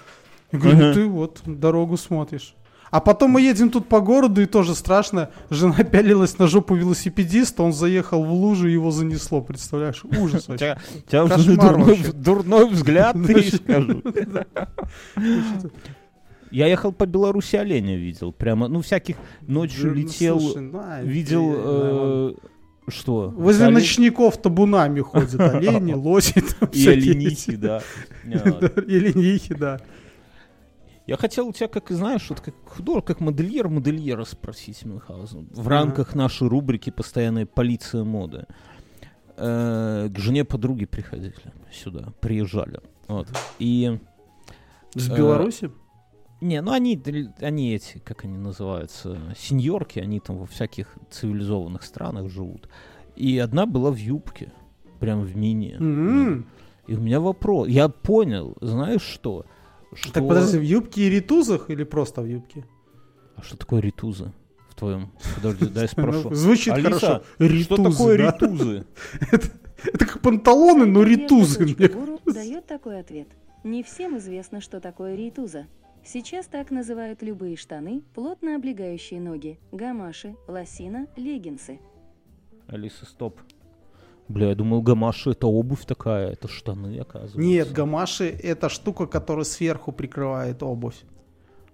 [0.51, 2.53] Я говорю, ну ты вот дорогу смотришь.
[2.89, 5.30] А потом мы едем тут по городу, и тоже страшно.
[5.49, 9.41] Жена пялилась на жопу велосипедиста, он заехал в лужу, его занесло.
[9.41, 10.03] Представляешь?
[10.03, 10.77] Ужас вообще.
[10.95, 11.56] у тебя уже
[12.13, 14.01] дурной, взгляд, ты скажу.
[16.49, 18.32] Я ехал по Беларуси оленя видел.
[18.32, 22.38] Прямо, ну, всяких ночью Ну, летел, слушай, на, видел...
[22.88, 23.30] что?
[23.30, 27.82] Возле Олень- ночников табунами ходят олени, лоси там И оленихи, да.
[28.26, 29.80] И ленихи, да.
[31.06, 35.47] Я хотел у тебя, как знаешь, вот как художник, как модельер, модельера спросить, Мюнхгаузен.
[35.54, 38.45] В рамках нашей рубрики «Постоянная полиция моды».
[39.38, 41.34] Э, К жене подруги приходили
[41.71, 42.82] сюда, приезжали.
[43.08, 43.28] Вот.
[43.60, 43.97] И...
[44.95, 45.71] С Э, Беларуси?
[46.39, 47.02] Не, ну они,
[47.39, 52.69] они эти, как они называются, сеньорки, они там во всяких цивилизованных странах живут.
[53.15, 54.52] И одна была в юбке,
[55.00, 55.76] прям в мини.
[55.80, 56.45] М.
[56.86, 57.67] И у меня вопрос.
[57.67, 59.45] Я понял, знаешь что?
[59.93, 60.13] что...
[60.13, 62.65] Так подожди, в юбке и ритузах или просто в юбке?
[63.36, 64.32] А что такое ритузы
[64.69, 65.12] в твоем?
[65.36, 66.30] Подожди, дай спрошу.
[66.30, 67.23] Ну, Звучит хорошо.
[67.62, 68.86] что такое ритузы?
[69.93, 71.76] Это как панталоны, но ритузы.
[72.26, 73.28] дает такой ответ.
[73.63, 75.67] Не всем известно, что такое рейтуза.
[76.10, 81.82] Сейчас так называют любые штаны, плотно облегающие ноги, гамаши, лосина, леггинсы.
[82.65, 83.41] Алиса, стоп.
[84.30, 87.38] Бля, я думал, гамаши это обувь такая, это штаны, оказывается.
[87.38, 90.96] Нет, гамаши это штука, которая сверху прикрывает обувь.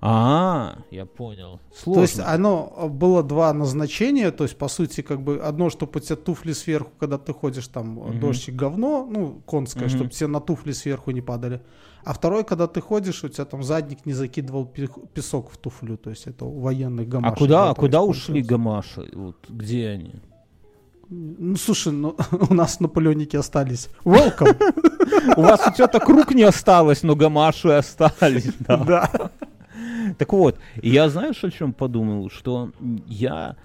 [0.06, 1.62] А, я понял.
[1.74, 1.94] Сложно.
[1.94, 5.94] То есть оно э, было два назначения, то есть по сути как бы одно, чтобы
[5.96, 8.20] у тебя туфли сверху, когда ты ходишь там Мгм.
[8.20, 9.96] дождик говно, ну конское, Мгм.
[9.96, 11.62] чтобы тебе на туфли сверху не падали.
[12.04, 15.96] А второй, когда ты ходишь, у тебя там задник не закидывал пе- песок в туфлю,
[15.96, 17.38] то есть это у военных а гамашей.
[17.38, 19.10] куда, а куда ушли гамаши?
[19.14, 20.16] Вот где они?
[21.10, 22.18] Ну слушай, ну
[22.50, 23.88] у нас наполеоники остались.
[24.04, 24.58] Welcome.
[25.38, 28.52] У вас у тебя круг не осталось, но гамаши остались.
[28.68, 29.10] да.
[30.18, 32.30] Так вот, я знаешь, о чем подумал?
[32.30, 32.72] Что
[33.08, 33.56] я,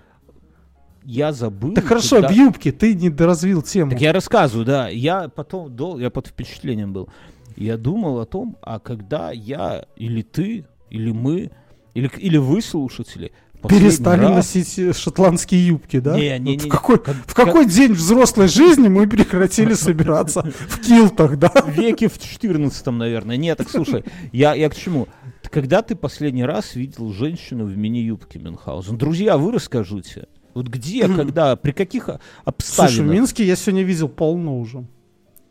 [1.04, 1.74] я забыл.
[1.74, 3.90] Так хорошо, когда- в юбке ты не доразвил тему.
[3.90, 4.88] Так я рассказываю, да.
[4.88, 7.08] Я потом, дол- я под впечатлением был.
[7.56, 11.50] Я думал о том, а когда я или ты, или мы,
[11.94, 13.32] или, или вы, слушатели,
[13.68, 16.16] Перестали раз- носить э, шотландские юбки, да?
[16.16, 16.58] Не, не, не.
[16.58, 21.52] в какой, Как- в какой день взрослой жизни мы прекратили собираться в килтах, да?
[21.66, 23.36] веке в 14 наверное.
[23.36, 25.08] Нет, так слушай, я, я к чему?
[25.50, 28.98] Когда ты последний раз видел женщину в мини-юбке Мюнхгаузен?
[28.98, 30.28] Друзья, вы расскажите.
[30.54, 32.20] Вот где, когда, при каких о-
[32.58, 33.08] Слушай, в?
[33.08, 34.86] Минске я сегодня видел полно уже.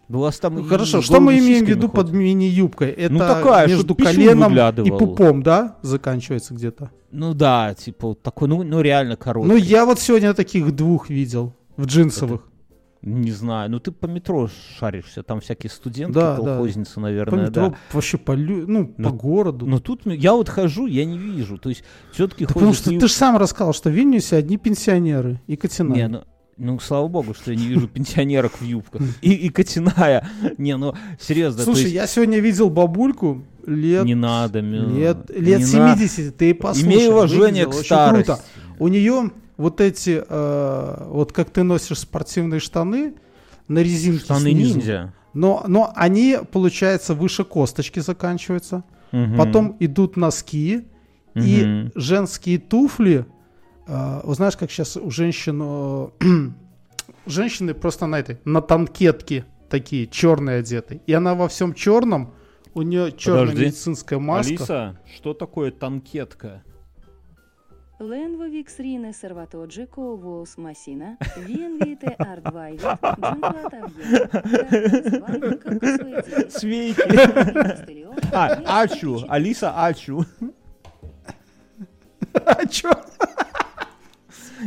[0.09, 2.21] Ну, у вас там Ну, Хорошо, что мы имеем в виду под ходят.
[2.21, 2.91] мини-юбкой?
[2.91, 6.91] Это Ну, такая, между коленом и пупом, да, заканчивается где-то?
[7.11, 9.49] Ну да, типа вот такой, ну, ну реально короткий.
[9.49, 12.41] Ну, я вот сегодня таких двух видел, в джинсовых.
[13.07, 16.43] Не знаю, ну ты по метро шаришься, там всякие студентки, Да, да.
[16.43, 17.75] колхозницы, По наверное, метро, да.
[17.93, 19.65] вообще по, лю- ну, Ну, по городу.
[19.65, 22.89] Но тут м- я вот хожу, я не вижу, то есть все-таки Да потому что
[22.89, 25.93] ты же сам рассказал, что в Вильнюсе одни пенсионеры и Катина.
[25.93, 26.23] Не, ну,
[26.57, 29.01] ну, слава богу, что я не вижу пенсионерок в юбках.
[29.21, 30.27] И, и Катиная.
[30.57, 35.59] Не, ну, серьезно, Слушай, есть я сегодня видел бабульку лет, не надо, Мю, лет, лет
[35.59, 36.87] не на- 70, ты послушай.
[36.87, 38.25] Имей уважение к старости.
[38.25, 38.43] круто.
[38.79, 43.15] У нее вот эти, э, вот как ты носишь спортивные штаны
[43.67, 45.13] на резинке Штаны снизу, ниндзя.
[45.33, 48.83] но, но они, получается, выше косточки заканчиваются.
[49.11, 49.37] Мгм.
[49.37, 50.87] Потом идут носки
[51.35, 51.91] и Мгм.
[51.95, 53.25] женские туфли.
[53.87, 55.59] э, знаешь, как сейчас у женщин...
[55.63, 56.07] э,
[57.25, 61.01] женщины просто на этой, на танкетке такие, черные одеты.
[61.07, 62.33] И она во всем черном,
[62.73, 63.65] у нее черная Подожди.
[63.65, 64.49] медицинская маска.
[64.53, 66.63] Алиса, что такое танкетка?
[67.99, 74.29] Ленво Виксрine Серватоджи Коувоус Масина, Виенвите Ардвайвит, Джунклатавье,
[76.51, 77.01] Свейки.
[78.31, 79.25] А, Ачу.
[79.27, 80.25] Алиса Ачу.
[82.33, 82.91] А чё?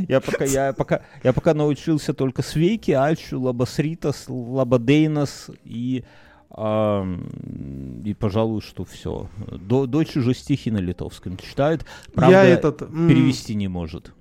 [0.09, 6.05] Я пока, я пока, я пока научился только свейки, альчу, лабасритас, лабадейнос и,
[6.51, 9.29] ам, и, пожалуй, что все.
[9.51, 11.85] До, дочь уже стихи на литовском читает,
[12.15, 12.79] правда, я этот...
[12.79, 14.13] перевести не может.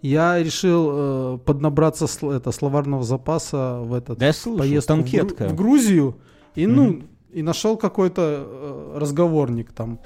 [0.00, 5.48] Я решил э, поднабраться сл- это, словарного запаса в этот Да слышу, поездку танкетка.
[5.48, 6.16] в Грузию.
[6.54, 7.08] И, ну, Мгм.
[7.32, 9.98] и нашел какой-то э, разговорник там.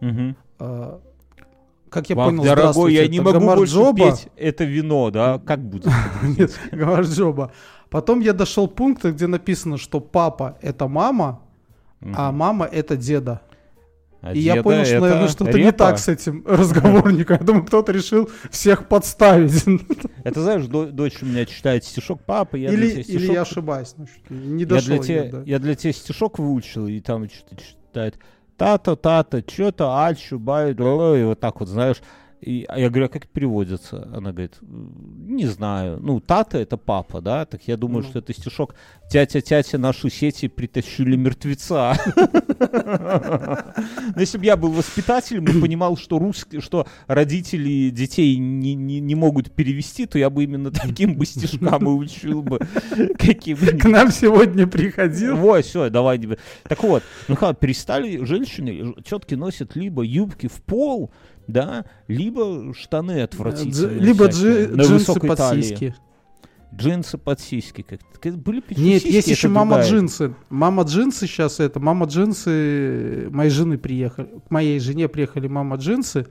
[0.00, 0.36] Мгм.
[0.60, 0.98] э,
[1.90, 5.38] как я Вам, понял, дорогой, я не могу больше петь это вино, да?
[5.38, 5.86] Как будет?
[6.22, 7.52] Нет, гамарджоба.
[7.94, 11.42] Потом я дошел пункта, где написано, что папа это мама,
[12.00, 12.36] а Мгм.
[12.38, 13.40] мама это деда.
[14.20, 17.36] А И я понял, что, наверное, что-то не так с этим разговорником.
[17.38, 19.64] Я думаю, кто-то решил всех подставить.
[20.24, 23.34] Это знаешь, до- дочь у меня читает стишок, папа, я Или, для тебя или стишок
[23.34, 23.94] я ошибаюсь.
[23.96, 25.42] ну, что Не я, дошел для тебя, я, да.
[25.46, 28.18] я для тебя стишок выучил, и там что-то читает
[28.56, 31.98] тата, тата, что-то, альчу, бай, ла-ла», и вот так вот, знаешь.
[32.44, 34.08] И, а я говорю, а как переводится?
[34.12, 35.98] Она говорит, «М, не знаю.
[36.00, 37.46] Ну, тата это папа, да?
[37.46, 38.08] Так я думаю, Ну.
[38.10, 38.74] что это стишок
[39.10, 41.94] «Тятя-тятя, наши сети притащили мертвеца».
[44.14, 49.00] Но если бы я был воспитателем и понимал, что русский, что родители детей не, не,
[49.00, 52.58] не могут перевести, то я бы именно таким бы стишкам и учил бы
[53.18, 55.44] каким-нибудь К нам сегодня приходил.
[55.46, 56.20] Ой, все, давай.
[56.64, 61.10] Так вот, ну перестали женщины, тетки носят либо юбки в пол,
[61.46, 63.98] да, либо штаны отвратительные.
[64.00, 65.62] Либо всякие, джи- на джинсы под талии.
[65.62, 65.94] сиськи.
[66.74, 67.86] Джинсы под сиськи.
[68.20, 69.90] Как, были бы Нет, сиськи, есть еще мама другая.
[69.90, 70.34] джинсы.
[70.48, 71.78] Мама джинсы сейчас это.
[71.78, 74.28] Мама джинсы моей жены приехали.
[74.48, 76.26] К моей жене приехали мама джинсы.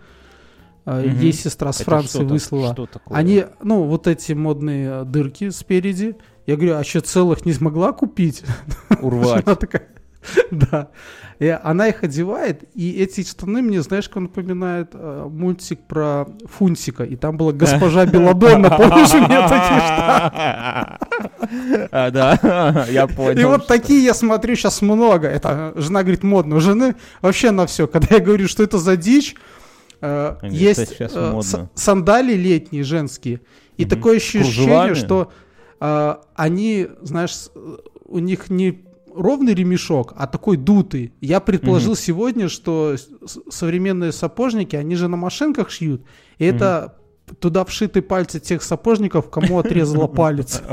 [0.85, 1.17] Мгм.
[1.21, 2.73] Ей сестра с Это Франции что выслала.
[2.73, 3.17] Что такое?
[3.17, 6.17] Они, ну, вот эти модные дырки спереди.
[6.45, 8.43] Я говорю, а еще целых не смогла купить?
[9.01, 9.47] урвать.
[9.47, 9.87] Она такая,
[10.51, 10.89] да.
[11.39, 17.03] И она их одевает, и эти штаны мне, знаешь, как напоминает э, мультик про Фунтика.
[17.03, 21.89] И там была госпожа Беладонна, помнишь, у меня такие штаны?
[21.91, 23.39] А, да, я понял.
[23.39, 25.27] И вот такие я смотрю сейчас много.
[25.27, 26.55] Это жена говорит модно.
[26.55, 27.87] У жены вообще на все.
[27.87, 29.35] Когда я говорю, что это за дичь,
[30.01, 31.41] э, есть э, модно.
[31.43, 33.41] с- сандалии летние женские.
[33.77, 34.93] И такое ощущение, Кружевами?
[34.93, 35.31] что
[35.81, 37.47] э, они, знаешь,
[38.05, 41.13] у них не ровный ремешок, а такой дутый.
[41.21, 42.95] Я предположил сегодня, что
[43.49, 46.03] современные сапожники, они же на машинках шьют,
[46.37, 46.97] и это
[47.39, 50.61] туда вшиты пальцы тех сапожников, кому отрезала палец.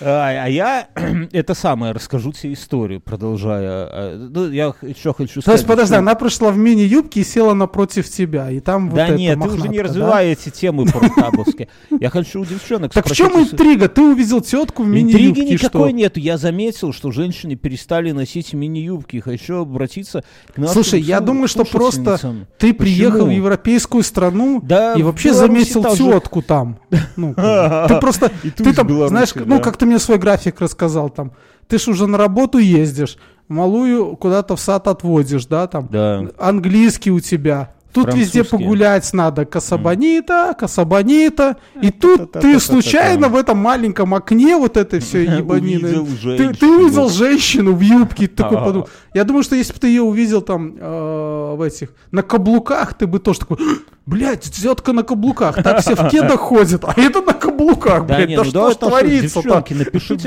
[0.00, 0.88] А, а я
[1.32, 3.88] это самое расскажу тебе историю, продолжая.
[3.90, 5.44] а, Ну, я еще хочу сказать.
[5.44, 8.96] То есть, подожди, что- она пришла в мини-юбке и села напротив тебя, и там вот
[8.96, 10.34] Да нет, ты уже не мохнатка, да?
[10.50, 11.68] темы по-рутабовски.
[11.98, 13.88] Я хочу у девчонок Так в чем интрига?
[13.88, 15.96] Ты увидел тетку в Интриги мини-юбке, никакой что?
[15.96, 16.20] нету.
[16.20, 19.20] Я заметил, что женщины перестали носить мини-юбки.
[19.20, 22.18] Хочу обратиться к нашим Слушай, я думаю, что просто.
[22.58, 26.78] Ты приехал в европейскую страну Да, и вообще заметил тетку там.
[27.16, 29.42] Ну, ты просто, ты там, знаешь, да.
[29.46, 31.32] ну, как ты мне свой график рассказал там.
[31.68, 33.16] Ты ж уже на работу ездишь,
[33.48, 35.88] малую куда-то в сад отводишь, да, там.
[35.90, 36.28] Да.
[36.38, 37.74] Английский у тебя.
[37.96, 39.44] Тут везде погулять надо.
[39.44, 41.56] Касабанита, Касабанита.
[41.80, 46.06] И тут ты случайно в этом маленьком окне вот этой все ебанины.
[46.54, 48.88] Ты, увидел женщину в юбке, такой подумал.
[49.14, 53.06] Я думаю, что если бы ты ее увидел там э, в этих на каблуках, ты
[53.06, 53.58] бы тоже такой,
[54.04, 58.36] блядь, тетка на каблуках, так все в кедах ходят, а это на каблуках, блядь, да
[58.36, 59.64] ну что ж творится-то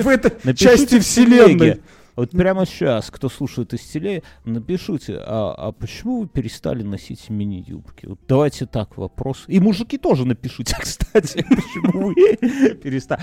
[0.02, 1.82] в этой части вселенной?
[2.20, 8.08] Вот прямо сейчас, кто слушает из теле, напишите, а, а почему вы перестали носить мини-юбки?
[8.08, 9.46] Вот давайте так вопрос.
[9.48, 13.22] И мужики тоже напишите, кстати, почему вы перестали.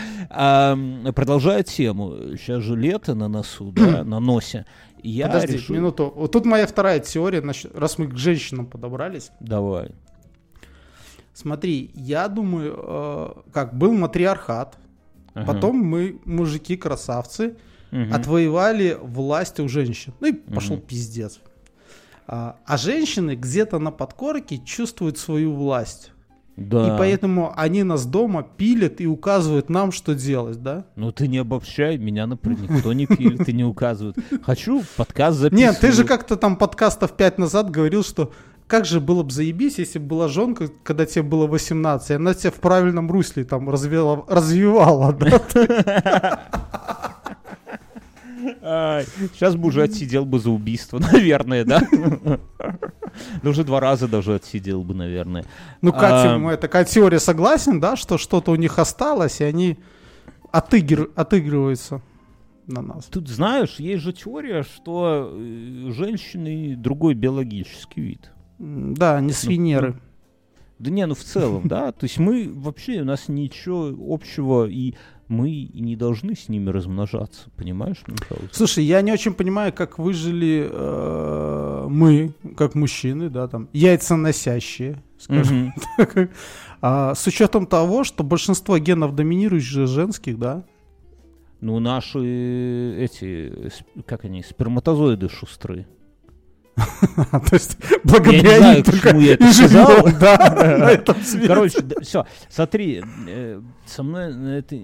[1.12, 4.64] Продолжая тему, сейчас же лето на носу, да, на носе.
[5.02, 5.74] Я Подожди, решил...
[5.74, 6.10] минуту.
[6.16, 9.30] Вот тут моя вторая теория, раз мы к женщинам подобрались.
[9.40, 9.90] Давай.
[11.34, 14.78] Смотри, я думаю, э, как был матриархат,
[15.34, 15.52] Ага.
[15.52, 17.58] потом мы, мужики, красавцы,
[17.90, 18.12] Мгм.
[18.12, 20.12] отвоевали власть у женщин.
[20.20, 20.86] Ну и пошел Мгм.
[20.86, 21.40] пиздец.
[22.26, 26.10] А, а женщины где-то на подкорке чувствуют свою власть.
[26.56, 26.94] Да.
[26.94, 30.86] И поэтому они нас дома пилят и указывают нам, что делать, да?
[30.96, 34.16] Ну ты не обобщай, меня, например, никто не пилит и не указывает.
[34.42, 35.72] Хочу подкаст записывать.
[35.72, 38.32] Нет, ты же как-то там подкастов 5 назад говорил, что
[38.66, 42.32] как же было бы заебись, если бы была жонка, когда тебе было 18, и она
[42.34, 46.40] тебя в правильном русле там развела, развивала, да?
[48.46, 51.82] Сейчас бы уже отсидел бы за убийство, наверное, да?
[53.42, 55.44] Ну, уже два раза даже отсидел бы, наверное.
[55.82, 59.78] Ну, Катя, моя такая теория согласен, да, что что-то у них осталось, и они
[60.52, 62.02] отыгр- отыгрываются
[62.66, 63.04] на нас.
[63.06, 68.32] Тут, знаешь, есть же теория, что э, женщины другой биологический вид.
[68.58, 70.00] Да, не с Венеры.
[70.78, 71.92] Да не, ну в целом, да.
[71.92, 74.94] То есть мы вообще, у нас ничего общего, и
[75.28, 78.48] мы и не должны с ними размножаться, понимаешь, Михаил?
[78.52, 85.56] Слушай, я не очень понимаю, как выжили э, мы, как мужчины, да, там, яйценосящие, скажем
[85.56, 85.74] Мгм.
[85.96, 86.30] так.
[86.80, 90.64] А, с учетом того, что большинство генов доминирующих женских, да,
[91.60, 93.72] Ну, наши э, эти,
[94.04, 95.88] как они, сперматозоиды шустрые.
[97.16, 101.02] то есть благодаря Я не знаю, им только и живем, да.
[101.46, 104.78] Короче, все, смотри, э, со мной на это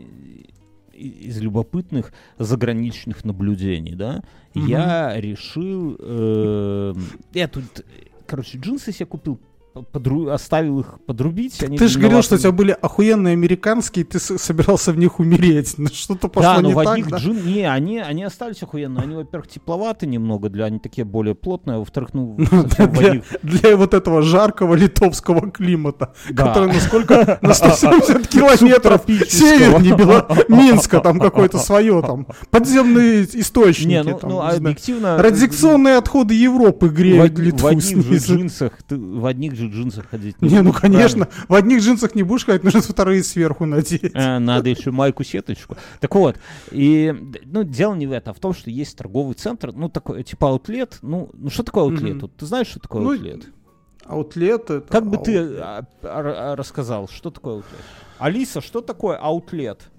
[0.94, 4.22] из любопытных заграничных наблюдений, да,
[4.54, 6.94] я решил, э,
[7.34, 7.82] я тут, э,
[8.26, 9.38] короче, джинсы себе купил,
[9.74, 11.62] подру- оставил их подрубить.
[11.62, 15.18] они Ты же говорил, что у тебя были охуенные американские, ты с- собирался в них
[15.18, 15.74] умереть.
[15.82, 17.16] Ну, Что-то пошло Да, но не в так, одних да?
[17.18, 17.44] джин...
[17.46, 19.02] Не, они, они остались охуенно.
[19.02, 23.10] Они, во-первых, тепловаты немного, для они такие более плотные, а во-вторых, ну, совсем в Для,
[23.12, 26.46] одних- для вот этого жаркого литовского климата, Да.
[26.48, 33.88] который насколько на 170 километров севернее Бело- Минска, там какое-то свое там, подземные источники.
[33.88, 35.16] Не, ну, там, ну, объективно...
[35.18, 38.34] Радиационные отходы Европы в, греют в Литву одних же снизу.
[38.38, 40.40] джинсах, ты в одних джинсах ходить.
[40.40, 44.10] Не, ну конечно, в одних джинсах не будешь ходить, нужно вторые сверху надеть.
[44.14, 45.76] Э, Надо еще майку-сеточку.
[46.00, 46.36] Так вот,
[46.70, 50.22] и, ну, дело не в этом, а в том, что есть торговый центр, ну, такой,
[50.22, 50.98] типа, аутлет.
[51.02, 52.22] Ну, ну что такое аутлет?
[52.22, 53.48] Вот ты знаешь, что такое Ну, аутлет?
[54.04, 54.80] Аутлет это...
[54.80, 57.80] Как бы аут- ты а, а, а, рассказал, что такое аутлет?
[58.18, 59.90] Алиса, что такое аутлет?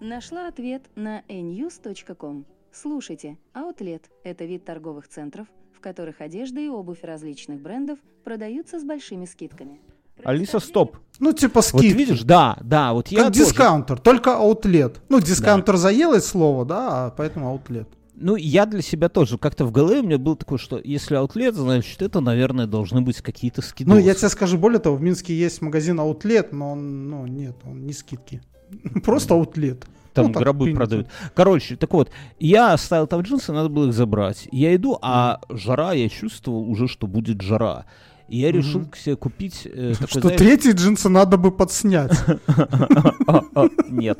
[0.00, 2.44] Нашла ответ на enews.com.
[2.72, 5.46] Слушайте, Outlet– это вид торговых центров,
[5.84, 9.80] которых одежда и обувь различных брендов продаются с большими скидками.
[10.24, 10.96] Алиса, стоп.
[11.20, 11.96] Ну, типа Вот скидки.
[11.96, 15.02] видишь, да, да, вот я Как тоже- дискаунтер, только аутлет.
[15.10, 17.88] Ну, дискаунтер заело слово, да, а поэтому аутлет.
[18.14, 21.54] Ну, я для себя тоже как-то в голове у меня было такое, что если аутлет,
[21.56, 23.90] значит, это, наверное, должны быть какие-то скидки.
[23.90, 27.56] Ну, я тебе скажу более того, в Минске есть магазин аутлет, но он, ну, нет,
[27.64, 28.40] он не скидки.
[29.04, 29.84] Просто аутлет.
[30.14, 30.78] Там Ну, так гробы принято.
[30.80, 31.08] продают.
[31.34, 34.48] Короче, так вот, я оставил там джинсы, надо было их забрать.
[34.52, 37.84] Я иду, а жара, я чувствовал уже, что будет жара.
[38.28, 38.94] И я решил Мгм.
[38.94, 42.12] себе купить э, такой, Что знаешь, третьи джинсы надо бы подснять.
[43.88, 44.18] Нет.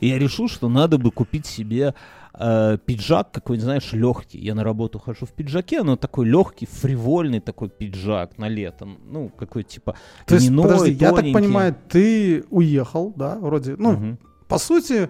[0.00, 1.94] Я решил, что надо бы купить себе
[2.38, 4.38] э, пиджак какой-нибудь, знаешь, легкий.
[4.38, 8.88] Я на работу хожу в пиджаке, но такой легкий, фривольный такой пиджак на лето.
[9.10, 9.94] Ну, какой типа
[10.26, 14.16] То есть, подожди, я так понимаю, ты уехал, да, вроде, ну,
[14.48, 15.08] по сути,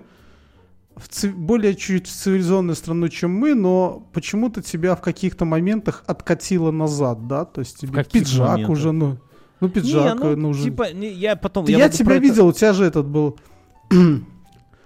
[0.96, 6.70] в ци- более чуть цивилизованную страну, чем мы, но почему-то тебя в каких-то моментах откатило
[6.70, 8.70] назад, да, то есть тебе пиджак моментах?
[8.70, 9.18] уже, ну,
[9.60, 10.64] ну Не, пиджак ну, э, нужен.
[10.64, 11.66] Типа, не, я потом...
[11.66, 13.36] Ты- я могу тебя это- видел, у тебя же этот был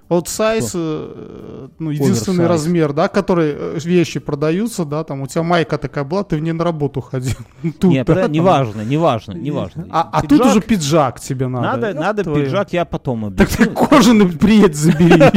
[0.09, 2.63] вот сайз, э, ну, единственный Оверсайз.
[2.63, 6.41] размер, да, который э, вещи продаются, да, там у тебя майка такая была, ты в
[6.41, 7.37] ней на работу ходил.
[7.79, 9.87] Тут, Нет, да, неважно, неважно, неважно.
[9.91, 11.67] А, а тут уже пиджак тебе надо.
[11.67, 12.45] Надо, надо твою.
[12.45, 13.87] пиджак, я потом Так ты объясню.
[13.87, 15.19] кожаный приедь забери.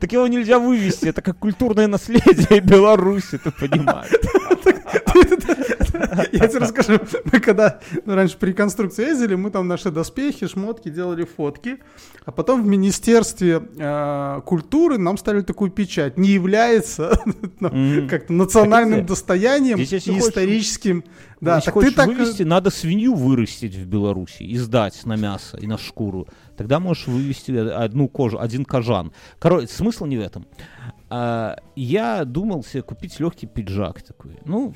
[0.00, 4.10] Так его нельзя вывести, это как культурное наследие Беларуси, ты понимаешь.
[6.32, 7.00] Я тебе расскажу.
[7.32, 11.78] Мы когда ну, раньше при реконструкции ездили, мы там наши доспехи, шмотки, делали фотки.
[12.24, 16.18] А потом в Министерстве э, культуры нам ставили такую печать.
[16.18, 17.18] Не является
[17.60, 21.04] ну, как-то национальным Так достоянием и хочешь- историческим.
[21.40, 22.06] Да, так ты так...
[22.06, 26.26] вывести, надо свинью вырастить в Беларуси и сдать на мясо и на шкуру.
[26.56, 29.12] Тогда можешь вывести одну кожу, один кожан.
[29.38, 30.46] Короче, смысл не в этом.
[31.10, 34.38] А, я думал себе купить легкий пиджак такой.
[34.44, 34.72] Ну,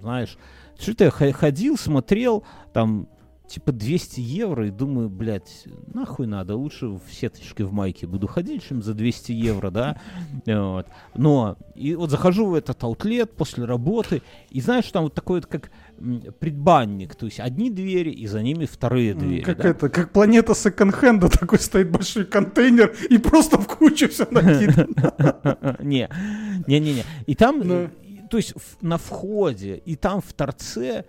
[0.00, 0.36] знаешь,
[0.78, 3.08] что-то я ходил, смотрел, там,
[3.48, 8.66] типа 200 евро, и думаю, блядь, нахуй надо, лучше в сеточке в майке буду ходить,
[8.66, 10.00] чем за 200 евро, да,
[10.46, 10.86] вот.
[11.14, 15.46] Но, и вот захожу в этот аутлет после работы, и знаешь, там вот такой вот
[15.46, 15.70] как
[16.40, 19.68] предбанник, то есть одни двери, и за ними вторые двери, Как да.
[19.68, 25.76] это, как планета секонд-хенда такой стоит большой контейнер и просто в кучу все накидано.
[25.80, 26.08] Не,
[26.66, 27.04] не-не-не.
[27.26, 27.90] И там, Ну.
[28.32, 31.04] То есть на входе, и там в торце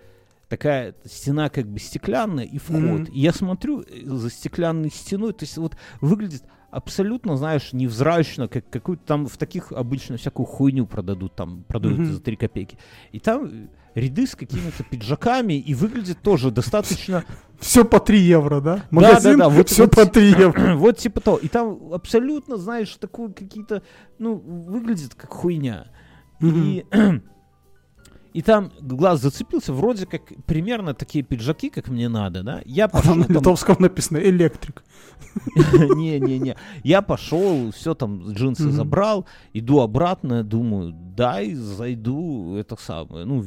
[0.50, 2.76] такая стена как бы стеклянная и вход.
[2.76, 3.04] Мгм.
[3.04, 8.68] И я смотрю э, за стеклянной стеной, то есть вот выглядит абсолютно, знаешь, невзрачно, как
[8.68, 12.12] какую-то там в таких обычно всякую хуйню продадут, там продают Мгм.
[12.12, 12.76] за 3 копейки.
[13.12, 17.24] И там э, ряды с какими-то пиджаками, и выглядит тоже достаточно
[17.58, 18.84] Все по 3 евро, да?
[18.90, 20.74] Магазин, да, вот- все вот- по 3 евро.
[20.76, 21.36] вот типа то.
[21.38, 23.82] И там абсолютно, знаешь, такой какие-то,
[24.18, 25.86] ну, выглядит как хуйня.
[26.40, 26.84] И,
[28.32, 32.62] и там глаз зацепился, вроде как примерно такие пиджаки, как мне надо, да.
[32.64, 34.84] Я А пошел там на литовском написано электрик.
[35.96, 36.56] Не-не-не.
[36.82, 43.44] Я пошел, все там, джинсы забрал, иду обратно, думаю, дай зайду, это самое, ну,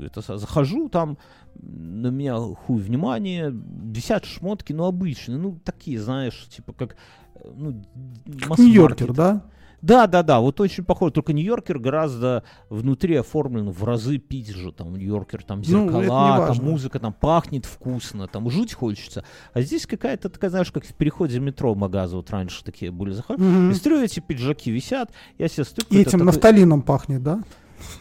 [0.00, 1.18] это захожу, там
[1.60, 6.96] на меня хуй внимание, висят шмотки, ну, обычные, ну, такие, знаешь, типа как,
[7.34, 7.84] э, ну.
[8.26, 9.42] Нью-Йоркер, да?
[9.80, 11.12] Да, да, да, вот очень похоже.
[11.12, 14.72] Только Нью-Йоркер гораздо внутри оформлен в разы пить же.
[14.72, 16.64] Там Нью-Йоркер, там Ну, зеркала, там важно.
[16.64, 19.24] музыка, там пахнет вкусно, там жить хочется.
[19.52, 23.42] А здесь какая-то такая, знаешь, как в переходе метро магаза, вот раньше такие были заходы.
[23.42, 23.70] Мгм.
[23.70, 27.42] И смотрю, эти пиджаки висят, я себе стою, И этим нафталином пахнет, да?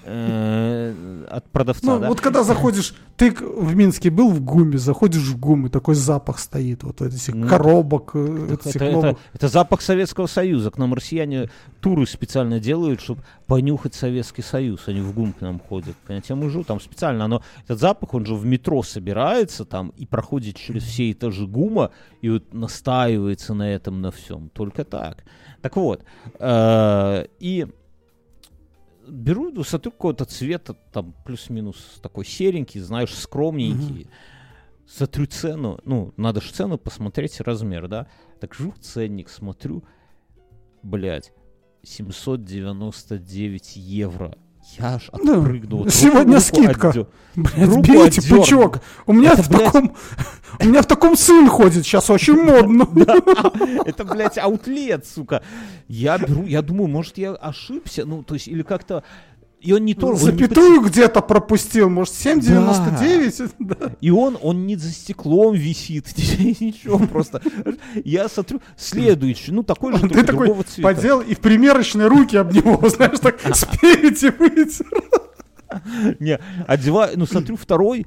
[0.04, 2.08] Э, от продавца, Ну, да?
[2.08, 6.40] вот когда заходишь, ты в Минске был в ГУМе, заходишь в ГУМ, и такой запах
[6.40, 9.06] стоит, вот этих Ну, коробок, э, это, новых.
[9.12, 10.72] это- это запах Советского Союза.
[10.72, 11.50] К нам россияне
[11.82, 14.88] туры специально делают, чтобы понюхать Советский Союз.
[14.88, 15.96] Они в ГУМ к нам ходят.
[16.06, 17.26] Понимаете, я мужу там специально.
[17.26, 21.92] Оно, этот запах, он же в метро собирается там и проходит через все этажи ГУМа
[22.22, 24.50] и вот настаивается на этом, на всем.
[24.50, 25.24] Только так.
[25.62, 26.04] Так вот.
[26.40, 27.68] э, и
[29.08, 34.08] беру, ну, смотрю какого-то цвета, там плюс-минус такой серенький, знаешь, скромненький.
[34.88, 38.08] Смотрю цену, ну, надо же цену посмотреть, размер, да.
[38.40, 39.84] Так жу ценник, смотрю,
[40.84, 41.34] блядь,
[41.84, 44.38] 799 евро.
[44.78, 45.84] Я аж Да, отпрыгнул.
[45.84, 46.90] вот сегодня скидка.
[46.90, 48.80] отдё- Блядь, руку берите пучок.
[49.06, 49.96] У меня Это, в блядь- таком,
[50.60, 52.88] у меня в таком сын ходит, сейчас очень модно.
[53.86, 55.42] Это, блядь, аутлет, сука.
[55.88, 59.04] Я беру, я думаю, может, я ошибся, ну, то есть, или как-то...
[59.60, 60.08] И он не то...
[60.08, 63.52] он не Запятую где-то пропустил, может 7,99?
[63.60, 63.92] Да.
[64.02, 67.42] И он, он не за стеклом висит, ничего, просто.
[68.06, 70.82] Я смотрю, следующий, ну такой же, Ты такой цвета.
[70.82, 74.86] подел и в примерочной руки об него, знаешь, так спереди вытер.
[76.20, 78.06] Не, одеваю, ну смотрю, второй,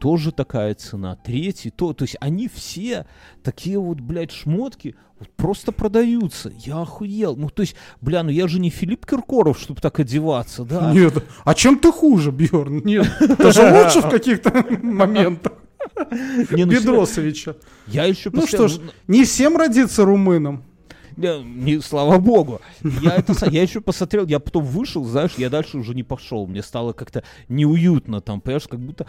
[0.00, 3.06] тоже такая цена, третий, то, то есть они все
[3.44, 6.50] такие вот, блядь, шмотки вот просто продаются.
[6.64, 7.36] Я охуел.
[7.36, 10.92] Ну, то есть, бля, ну я же не Филипп Киркоров, чтобы так одеваться, да?
[10.92, 12.80] Нет, а чем ты хуже, Бьерн?
[12.82, 14.50] Нет, ты же лучше в каких-то
[14.82, 15.52] моментах.
[16.50, 17.56] Не, ну, Бедросовича.
[17.86, 20.64] Я еще Ну что ж, не всем родиться румыном.
[21.16, 22.60] Не, слава богу.
[22.82, 26.46] Я, это, я еще посмотрел, я потом вышел, знаешь, я дальше уже не пошел.
[26.46, 29.06] Мне стало как-то неуютно там, понимаешь, как будто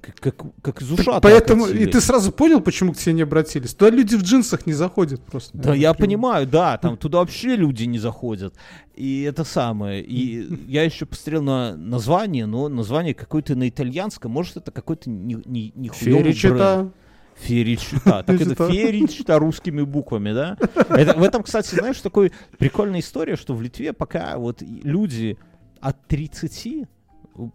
[0.00, 3.74] как, как, из ушата Поэтому и ты сразу понял, почему к тебе не обратились.
[3.74, 5.56] Туда люди в джинсах не заходят просто.
[5.56, 8.54] Да, я понимаю, да, там туда вообще люди не заходят.
[8.94, 10.02] И это самое.
[10.02, 14.32] И я еще посмотрел на название, но название какое-то на итальянском.
[14.32, 16.90] Может, это какой-то не, не, не Феричита.
[17.38, 18.22] Феричита.
[18.22, 20.56] Так это феричита русскими буквами, да?
[20.88, 25.36] Это, в этом, кстати, знаешь, такой прикольная история, что в Литве пока вот люди
[25.80, 26.86] от 30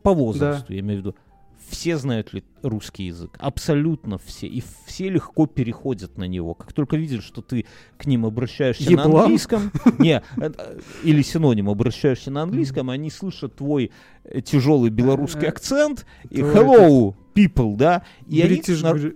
[0.04, 1.16] по возрасту, я имею в виду,
[1.70, 6.54] все знают ли русский язык, абсолютно все, и все легко переходят на него.
[6.54, 7.66] Как только видят, что ты
[7.98, 9.24] к ним обращаешься на Еблан?
[9.24, 10.52] английском, не, э,
[11.04, 13.92] или синоним обращаешься на английском, они слышат твой
[14.24, 19.14] э, тяжелый белорусский Э, акцент и hello people, да, и они на-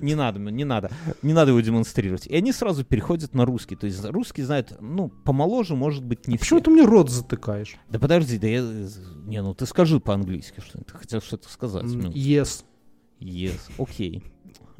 [0.00, 0.90] не надо, не надо,
[1.22, 2.26] не надо его демонстрировать.
[2.26, 3.76] И они сразу переходят на русский.
[3.76, 6.56] То есть русский знает, ну, помоложе, может быть, не все.
[6.56, 7.76] Почему ты мне рот затыкаешь?
[7.88, 8.62] Да подожди, да я...
[9.24, 10.92] Не, ну ты скажи по-английски что-нибудь.
[10.92, 11.84] Ты хотел что-то сказать.
[11.84, 12.10] Ну.
[12.10, 12.64] Yes.
[13.20, 14.22] Yes, окей.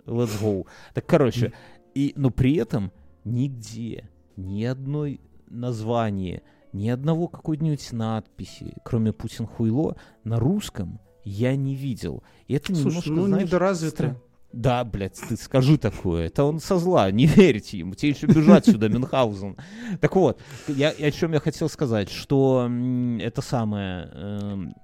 [0.06, 0.66] Let's go.
[0.94, 1.52] Так, короче,
[1.94, 2.92] и, но при этом
[3.24, 6.42] нигде, ни одной названия,
[6.72, 12.22] ни одного какой-нибудь надписи, кроме Путин хуйло, на русском я не видел.
[12.46, 14.06] И это Слушай, немножко, ну знаешь, недоразвитый.
[14.08, 14.16] стра-
[14.52, 16.26] Да, блядь, ты скажи такое.
[16.26, 17.94] Это он со зла, не верьте ему.
[17.94, 19.56] Тебе еще бежать сюда, Мюнхгаузен.
[20.00, 22.68] Так вот, я, о чем я хотел сказать, что
[23.20, 24.10] это самое...
[24.14, 24.74] эм,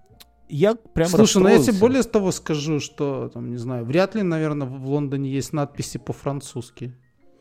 [0.49, 4.23] я прям Слушай, ну я тебе более того скажу, что, там, не знаю, вряд ли,
[4.23, 6.95] наверное, в Лондоне есть надписи по-французски.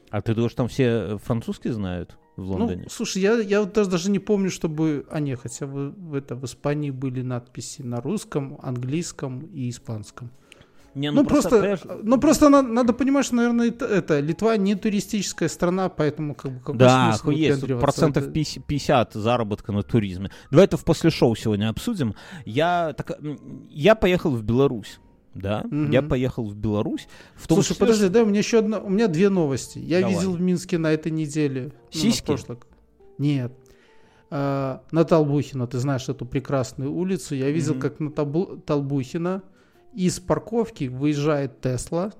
[0.09, 2.83] А ты думаешь, там все э, французский знают в Лондоне?
[2.83, 5.05] Ну, слушай, я, я вот даже, даже не помню, чтобы...
[5.09, 10.31] А, не, хотя бы в, это, в Испании были надписи на русском, английском и испанском.
[10.95, 14.75] Не, Ну, просто, понимаешь, ну, просто на- надо понимать, что, наверное, это, это Литва не
[14.75, 17.81] туристическая страна, поэтому как бы какой Да, выпендриваться?
[17.81, 20.29] процентов Это- 50 50 заработка на туризме.
[20.51, 22.13] Давай это в после шоу сегодня обсудим.
[22.45, 23.19] Я, так,
[23.69, 24.99] я поехал в Беларусь.
[25.33, 25.89] Да, Мгм.
[25.89, 27.07] я поехал в Беларусь.
[27.35, 29.79] В том Слушай, числе, подожди, да, у меня еще одна, у меня две новости.
[29.79, 30.13] Я Давай.
[30.15, 31.63] видел в Минске на этой неделе.
[31.63, 32.25] ну, на Сиськи?
[32.27, 32.57] прошлой.
[33.17, 33.51] Нет.
[34.29, 37.33] А, на Толбухина, ты знаешь эту прекрасную улицу.
[37.35, 37.81] Я видел, Мгм.
[37.81, 39.41] как на Толбу- Толбухина
[39.95, 42.11] из парковки выезжает Тесла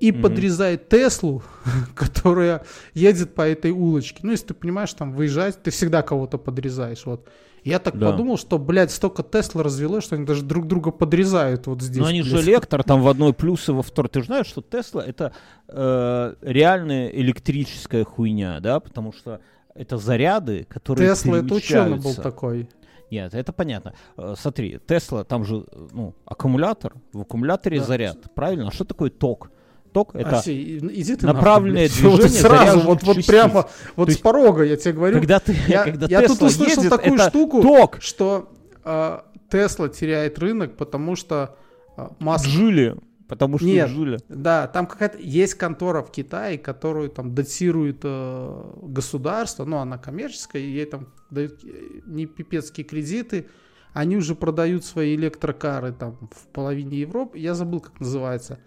[0.00, 0.22] и Мгм.
[0.22, 1.42] подрезает Теслу,
[1.94, 4.20] которая едет по этой улочке.
[4.22, 7.06] Ну, если ты понимаешь, там выезжать, ты всегда кого-то подрезаешь.
[7.06, 7.28] Вот.
[7.64, 8.10] Я так Да.
[8.10, 11.98] подумал, что, блядь, столько Тесла развелось, что они даже друг друга подрезают вот здесь.
[12.00, 14.08] Ну, они же электро, там в одной плюс и во второй.
[14.08, 15.32] Ты же знаешь, что Тесла это
[15.68, 19.40] э, реальная электрическая хуйня, да, потому что
[19.74, 22.68] это заряды, которые Тесла это ученый был такой.
[23.12, 23.92] Нет, это понятно.
[24.16, 27.84] Э, Смотри, Тесла, там же, э, ну, аккумулятор, в аккумуляторе Да.
[27.84, 28.68] заряд, правильно?
[28.68, 29.50] А что такое ток?
[29.92, 32.02] Ток это А, иди ты направленное нахуй, блядь.
[32.10, 33.26] Вот движение сразу, вот, вот частиц.
[33.30, 35.18] прямо, вот То с порога я тебе говорю.
[35.18, 37.98] когда ты, я когда я тут Тесла услышал едет, такую штуку, ток.
[38.00, 38.48] что
[38.84, 41.56] а, Тесла теряет рынок, потому что
[41.98, 42.46] а, Маск...
[42.46, 42.96] Джили,
[43.32, 43.88] потому что Нет.
[43.88, 44.18] Джили.
[44.28, 50.60] Да, там какая-то есть контора в Китае, которую там датирует э, государство, ну, она коммерческая,
[50.60, 53.46] ей там дают э, не пипецкие кредиты,
[53.94, 58.58] они уже продают свои электрокары там в половине Европы, я забыл, как называется.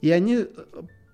[0.00, 0.46] И они э,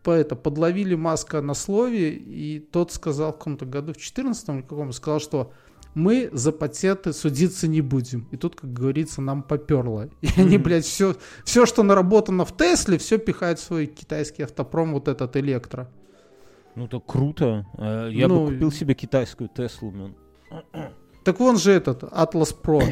[0.04, 4.62] по это, подловили Маска на слове, и тот сказал в каком-то году, в 14 или
[4.62, 5.52] каком, сказал, что
[5.94, 8.28] мы за патенты судиться не будем.
[8.30, 10.08] И тут, как говорится, нам поперло.
[10.20, 14.92] И они, блядь, все, все, что наработано в Тесле, все пихают в свой китайский автопром,
[14.92, 15.90] вот этот электро.
[16.76, 17.66] Ну, так круто.
[17.78, 20.14] Э, Я Ну, бы купил себе китайскую Теслу, блин.
[21.24, 22.82] Так вон же этот, Atlas Pro.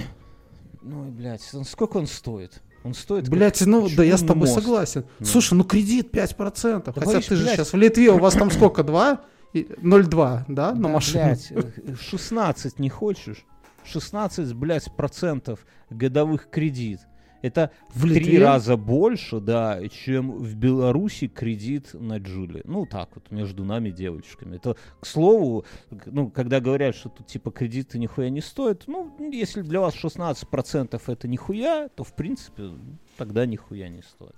[0.83, 2.63] Ну, блядь, сколько он стоит?
[2.85, 3.25] Он стоит...
[3.25, 4.55] как Блять, ну да я с тобой мост.
[4.55, 5.05] согласен.
[5.19, 5.27] Ну.
[5.27, 6.83] Слушай, ну кредит 5%.
[6.85, 7.57] Да Хотя говоришь, ты же блядь.
[7.57, 9.21] сейчас в Литве, у вас там сколько, 2?
[9.53, 11.25] И 0,2, да, на Да, машину?
[11.25, 13.45] блядь, э, 16 не хочешь?
[13.85, 17.01] 16, блядь, процентов годовых кредит.
[17.41, 22.63] Это в, три раза больше, да, чем в Беларуси кредит на Джули.
[22.65, 24.57] Ну, так вот, между нами, девочками.
[24.57, 25.65] Это, к слову,
[26.07, 31.01] ну, когда говорят, что тут, типа, кредиты нихуя не стоят, ну, если для вас 16%
[31.07, 32.71] это нихуя, то, в принципе,
[33.17, 34.35] тогда нихуя не стоит.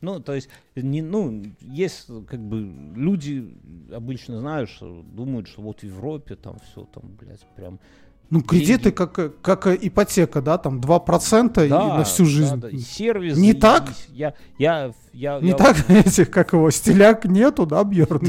[0.00, 2.60] Ну, то есть, не, ну, есть, как бы,
[2.94, 3.56] люди
[3.92, 7.80] обычно, знаешь, думают, что вот в Европе там все, там, блядь, прям...
[8.28, 8.96] Ну, кредиты деньги.
[8.96, 12.56] как, как ипотека, да, там 2% и на всю жизнь.
[12.56, 13.36] да, да, и сервис.
[13.38, 13.88] Не и- так?
[14.08, 18.20] и Я, я, я, Не я- так, этих, как его, стиляк нету, да, Бьерн?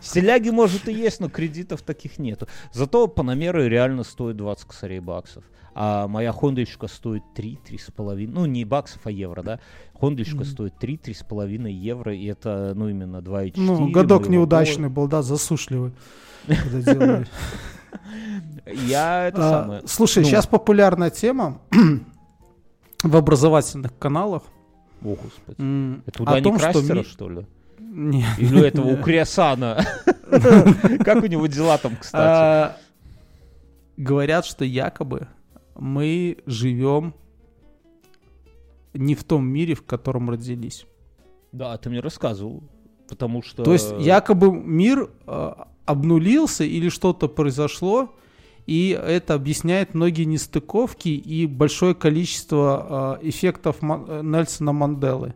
[0.00, 2.46] Стиляги, может, и есть, но кредитов таких нету.
[2.72, 5.44] Зато панамеры реально стоят 20 косарей баксов.
[5.74, 8.28] А моя хондочка стоит 3, 3,5.
[8.28, 9.60] Ну, не баксов, а евро, да?
[10.00, 10.44] Хондочка Мгм.
[10.44, 12.14] стоит 3, 3,5 евро.
[12.14, 13.52] И это, ну, именно 2,4.
[13.56, 15.92] Ну, годок неудачный был, да, засушливый.
[16.46, 17.26] года.
[18.86, 19.82] Я это А, самое...
[19.86, 21.60] Слушай, сейчас популярная тема
[23.02, 24.42] в образовательных каналах.
[25.02, 26.00] О, господи.
[26.06, 27.46] Это у Дани Крастера, что ли?
[27.78, 28.24] Не.
[28.38, 29.84] Или у этого, у Криосана?
[31.04, 32.16] Как у него дела там, кстати?
[32.16, 32.76] А,
[33.96, 35.26] Говорят, что якобы
[35.74, 37.14] мы живем
[38.94, 40.86] не в том мире, в котором родились.
[41.52, 42.62] Да, ты мне рассказывал.
[43.08, 43.62] Потому что...
[43.64, 45.52] То есть якобы мир э,
[45.86, 48.14] обнулился или что-то произошло,
[48.66, 55.34] и это объясняет многие нестыковки и большое количество э, эффектов Ма- э, Нельсона Манделы.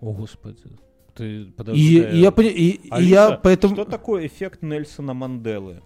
[0.00, 0.58] О, господи.
[1.14, 1.98] Ты, И, подожди.
[2.00, 3.74] и я, пони- и- и Алиса, я поэтому...
[3.74, 5.82] Что такое эффект Нельсона Манделы?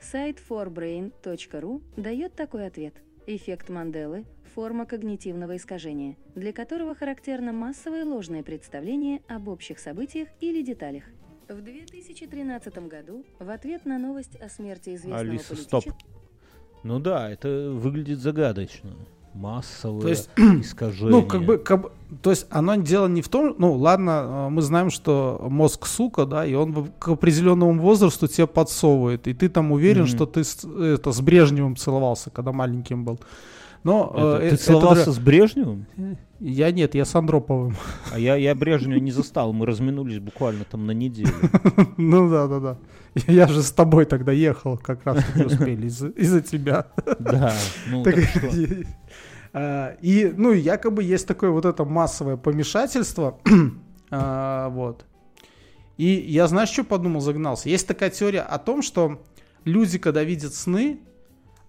[0.00, 2.94] Сайт forbrain.ru дает такой ответ.
[3.26, 10.62] Эффект Манделы– форма когнитивного искажения, для которого характерно массовое ложное представление об общих событиях или
[10.62, 11.04] деталях.
[11.48, 15.80] В 2013 году в ответ на новость о смерти известного Алиса, политического...
[15.80, 15.94] стоп.
[16.82, 18.96] Ну да, это выглядит загадочно.
[19.34, 21.10] Массовое То есть, искажение.
[21.10, 21.92] Ну, как бы, как
[22.22, 26.26] то есть оно дело не в том, ну, ладно, э, мы знаем, что мозг сука,
[26.26, 30.08] да, и он к определенному возрасту тебе подсовывает, и ты там уверен, Мгм.
[30.08, 33.20] что ты с, это, с Брежневым целовался, когда маленьким был.
[33.82, 35.86] Но Это- э, ты целовался это с Брежневым?
[36.38, 37.76] Я нет, я с Андроповым.
[38.12, 39.52] А я, я Брежнева не застал.
[39.52, 41.32] Мы разминулись буквально там на неделю.
[41.96, 42.78] ну да, да, да.
[43.26, 46.86] Я же с тобой тогда ехал, как раз успели из-за тебя.
[47.18, 47.52] Да.
[47.88, 48.14] Ну, Так,
[49.52, 53.38] а, И, ну, якобы есть такое вот это массовое помешательство.
[54.12, 55.04] А, Вот.
[55.96, 57.68] И я, знаешь, что подумал, загнался?
[57.68, 59.22] Есть такая теория о том, что
[59.64, 60.98] люди, когда видят сны,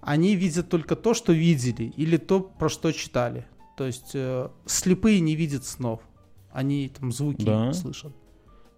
[0.01, 3.45] они видят только то, что видели, или то, про что читали.
[3.77, 6.01] То есть э, слепые не видят снов.
[6.51, 7.71] Они там звуки Да.
[7.73, 8.13] слышат.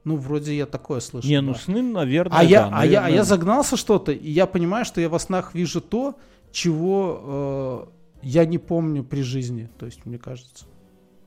[0.03, 1.29] Ну, вроде я такое слышал.
[1.29, 1.59] Не, ну да.
[1.59, 3.15] сны, наверное, А я, да, а, я, а наверное.
[3.15, 6.15] я загнался что-то, и я понимаю, что я во снах вижу то,
[6.51, 7.87] чего
[8.21, 9.69] э, я не помню при жизни.
[9.79, 10.65] То есть, мне кажется.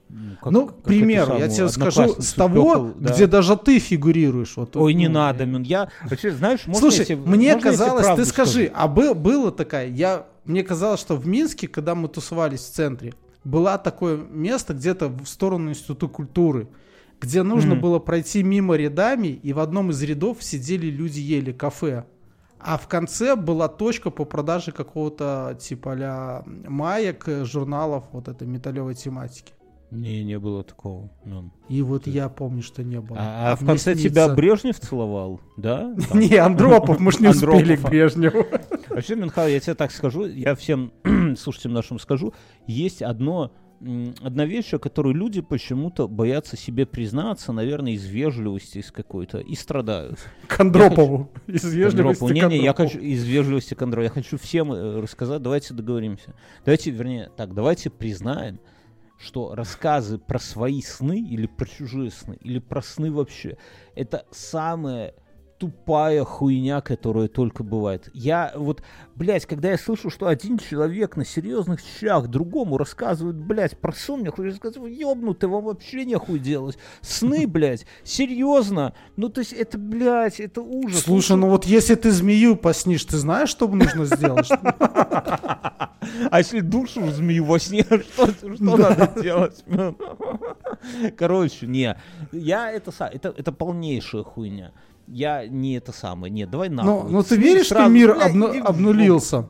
[0.09, 3.12] Ну, как- ну, к примеру, я тебе скажу, с того, Пёкл, да.
[3.12, 4.57] где даже ты фигурируешь.
[4.57, 5.62] Вот, Ой, не ну, надо, я- Мин.
[5.62, 9.88] Я вообще, знаешь, можно Слушай, тебе- мне можно казалось, ты скажи, а бы- было такая,
[9.88, 15.09] я, мне казалось, что в Минске, когда мы тусовались в центре, было такое место где-то
[15.09, 16.68] в сторону Института культуры,
[17.20, 17.80] где нужно Мгм.
[17.82, 22.04] было пройти мимо рядами, и в одном из рядов сидели люди, ели кафе.
[22.59, 28.46] А в конце была точка по продаже какого-то типа а маек, э, журналов вот этой
[28.48, 29.52] металлевой тематики.
[29.91, 31.11] Не, не было такого.
[31.24, 31.51] ну.
[31.68, 33.18] И вот я помню, что не было.
[33.20, 35.95] А, а в мне конце снится- тебя Брежнев целовал, да?
[36.14, 38.47] Не, Андропов, мы ж не успели к Брежневу.
[38.89, 40.93] Вообще, Минхал, я тебе так скажу, я всем
[41.39, 42.34] слушателям нашим скажу,
[42.66, 43.53] есть одно,
[44.22, 49.55] одна вещь, о которой люди почему-то боятся себе признаться, наверное, из вежливости из какой-то, и
[49.55, 50.18] страдают.
[50.49, 51.30] К Андропову.
[51.47, 52.49] Из вежливости Андропову.
[52.51, 54.05] Не, не, я хочу из вежливости к Андропову.
[54.05, 55.43] Я хочу всем э, рассказать.
[55.43, 56.34] Давайте договоримся.
[56.64, 58.59] Давайте, вернее, так, давайте признаем,
[59.18, 63.56] что рассказы про свои сны или про чужие сны, или про сны вообще,
[63.94, 65.14] это самая
[65.59, 68.11] тупая хуйня, которая только бывает.
[68.12, 68.82] Я вот,
[69.14, 74.20] блядь, когда я слышу, что один человек на серьезных щах другому рассказывает, блядь, про сон,
[74.20, 76.78] мне хочется сказать, вы ёбнутый, вам вообще нехуй делать.
[77.00, 78.94] Сны, блядь, серьезно.
[79.16, 81.00] Ну, то есть, это, блядь, это ужас.
[81.00, 84.48] Слушай, ну вот если ты змею поснишь, ты знаешь, что нужно сделать?
[86.30, 89.64] А если душу в змею во сне, что, что надо делать?
[91.16, 91.96] Короче, не.
[92.32, 94.72] Я это, это, это полнейшая хуйня.
[95.07, 96.32] Я не это самое.
[96.32, 97.11] Нет, давай Ну, нахуй.
[97.12, 99.48] ну ты Сны веришь, что сразу, мир бля, обну- обнулился?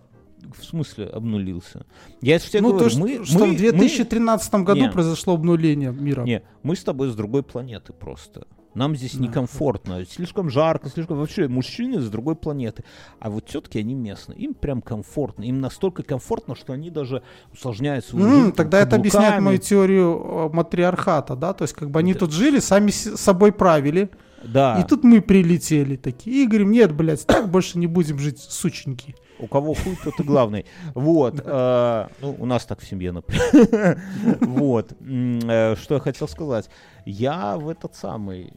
[0.59, 1.87] В смысле обнулился?
[2.21, 4.91] Я же тебе Ну, говорю, то, что, мы, что мы- в 2013 году Не.
[4.91, 6.23] произошло обнуление мира.
[6.23, 8.47] мы- не, мы с тобой с другой планеты просто.
[8.75, 9.23] Нам здесь Да.
[9.23, 12.85] некомфортно, слишком жарко, слишком вообще мужчины с другой планеты.
[13.19, 17.23] А вот тетки они местные, им прям комфортно, им настолько комфортно, что они даже
[17.55, 19.45] усложняют свою М, жизнь тогда это объясняет каблуками.
[19.47, 21.55] мою теорию э, матриархата, да?
[21.55, 22.21] То есть как бы они Да.
[22.21, 24.11] тут жили, сами собой правили,
[24.45, 24.79] Да.
[24.81, 29.15] и тут мы прилетели такие, и говорим, нет, блядь, так больше не будем жить, сученьки.
[29.39, 30.65] У кого хуй, тот и главный.
[30.95, 31.43] Вот.
[31.45, 34.01] э, Ну, у нас так в семье, например.
[34.41, 34.93] Вот.
[35.01, 36.71] Э, Что я хотел сказать.
[37.05, 38.53] Я в этот самый...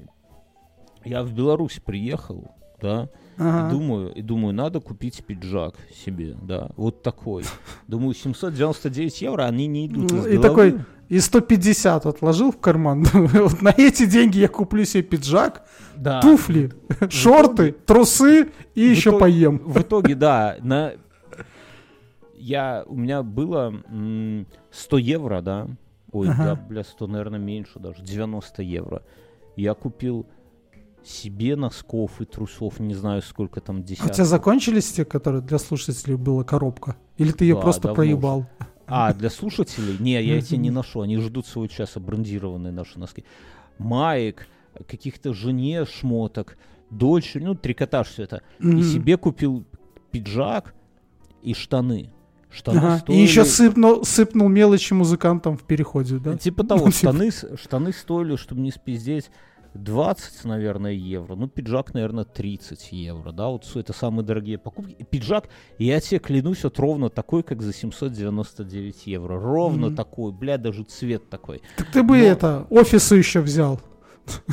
[1.05, 2.51] Я в Беларусь приехал,
[2.81, 3.03] да,
[3.37, 3.69] и Ага.
[3.71, 5.75] думаю, и думаю, надо купить пиджак
[6.05, 7.45] себе, да, вот такой.
[7.87, 10.41] Думаю, 799 евро, они не идут Ну, и головы.
[10.41, 13.03] такой, и 150 отложил в карман.
[13.13, 15.65] Вот на эти деньги я куплю себе пиджак,
[15.97, 16.21] Да.
[16.21, 16.71] туфли,
[17.09, 19.57] шорты, трусы и еще итоге- поем.
[19.65, 20.93] В итоге, да, на...
[22.35, 25.67] Я, у меня было м, 100 евро, да?
[26.11, 26.43] Ой, Ага.
[26.43, 29.03] да, бля, 100, наверное, меньше даже, 90 евро.
[29.55, 30.25] Я купил
[31.03, 34.15] себе носков и трусов, не знаю, сколько там А у десятков.
[34.15, 36.95] тебя закончились те, которые для слушателей была коробка?
[37.17, 38.45] Или ты ее Да, просто давно проебал?
[38.89, 39.97] А, для слушателей?
[39.99, 41.01] Не, я эти не ношу.
[41.01, 43.23] Они ждут своего часа, брендированные наши носки.
[43.77, 44.47] Маек,
[44.87, 46.57] каких-то жене шмоток,
[46.89, 48.41] дочери, ну, трикотаж все это.
[48.59, 49.65] И себе купил
[50.11, 50.73] пиджак
[51.41, 52.11] и штаны.
[52.49, 52.95] Штаны Ага.
[52.95, 53.21] И стоили...
[53.21, 56.35] еще сыпнул, сыпнул мелочи музыкантам в переходе, да?
[56.35, 59.29] Типа того, типа- штаны, штаны стоили, чтобы не спиздеть,
[59.73, 61.35] 20, наверное, евро.
[61.35, 64.95] Ну, пиджак, наверное, 30 евро, да, вот это самые дорогие покупки.
[65.09, 69.39] Пиджак, я тебе клянусь, вот ровно такой, как за 799 евро.
[69.39, 69.95] Ровно Мгм.
[69.95, 71.61] такой, бля, даже цвет такой.
[71.77, 73.79] Так ты бы Но- это, офису еще взял.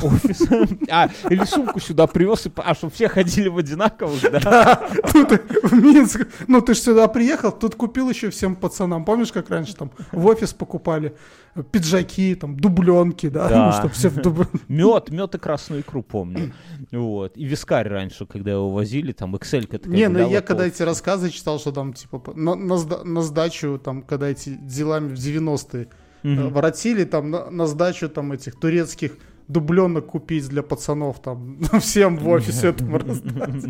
[0.01, 0.41] Офис.
[0.89, 4.75] А, или сумку сюда привез, и, а, чтобы все ходили в одинаковых, да?
[5.11, 5.31] Тут
[5.63, 9.05] в Минск, ну ты ж сюда приехал, тут купил еще всем пацанам.
[9.05, 11.15] Помнишь, как раньше там в офис покупали
[11.55, 13.49] э, пиджаки, там, дубленки, да?
[13.49, 13.65] Да.
[13.67, 16.53] Ну, чтоб все в дуб- Мед, мед и красную икру помню.
[16.91, 17.35] Вот.
[17.37, 20.83] И вискарь раньше, когда его возили, там Excel такая Не, ну я по- когда эти
[20.83, 25.83] рассказы читал, что там, типа, на, на на сдачу, там, когда эти делами в 90-е
[25.83, 26.49] э, Мгм.
[26.53, 29.11] воротили, там, на, на сдачу, там, этих турецких
[29.47, 33.63] дубленок купить для пацанов, там, всем в офисе там раздать.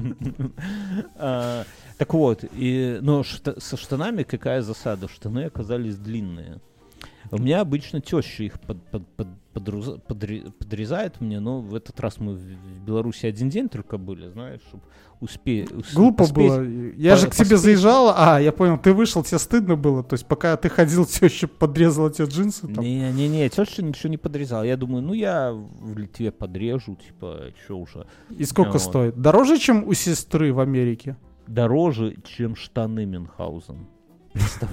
[1.16, 1.64] А,
[1.98, 5.08] Так вот, и, но со штанами какая засада?
[5.08, 6.60] Штаны оказались длинные.
[7.32, 12.00] У меня обычно теща их под- под- под- подруза- подре- подрезает мне, но в этот
[12.00, 14.84] раз мы в Беларуси один день только были, знаешь, чтобы
[15.20, 15.70] успеть.
[15.96, 16.64] Глупо было.
[16.64, 17.60] Я по- же к тебе поспеть.
[17.60, 20.04] заезжал, а, я понял, ты вышел, тебе стыдно было.
[20.04, 22.68] То есть, пока ты ходил, теща подрезала тебе джинсы.
[22.68, 24.62] Не-не-не, теща ничего не подрезала.
[24.64, 28.06] Я думаю, ну я в Литве подрежу, типа, что уже.
[28.30, 28.82] И сколько Вот.
[28.82, 29.18] стоит?
[29.20, 31.18] Дороже, чем у сестры в Америке,
[31.48, 33.88] Дороже, чем штаны Мюнхгаузен.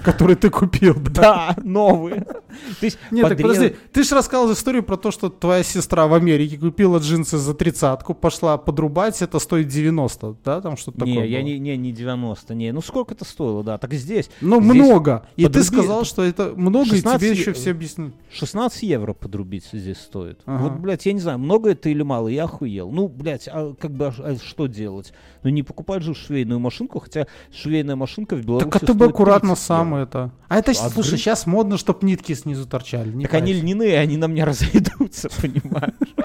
[0.03, 1.55] Которые ты купил, да?
[1.63, 2.21] Новые.
[2.21, 6.13] То есть Нет, так подожди, ты же рассказал историю про то, что твоя сестра в
[6.13, 11.27] Америке купила джинсы за тридцатку, пошла подрубать, это стоит 90, да, там что-то такое Не,
[11.27, 12.71] я не, не, не 90, не.
[12.71, 13.77] Ну сколько это стоило, да.
[13.77, 15.27] Так здесь Ну, много.
[15.35, 18.11] И ты сказал, что это много, и 16 тебе еще все объяснили.
[18.31, 20.41] 16 евро подрубить здесь стоит.
[20.45, 22.91] Вот, блядь, я не знаю, много это или мало, я охуел.
[22.91, 25.13] Ну, блядь, а как бы а а что делать?
[25.43, 29.05] Ну не покупать же швейную машинку, хотя швейная машинка в Беларуси Так а ты бы
[29.05, 30.31] аккуратно 30 сам это.
[30.47, 33.09] А это, А слушай, сейчас модно, чтоб нитки снизу торчали.
[33.11, 33.65] не Так они парься.
[33.65, 36.15] льняные, они на мне разойдутся, понимаешь?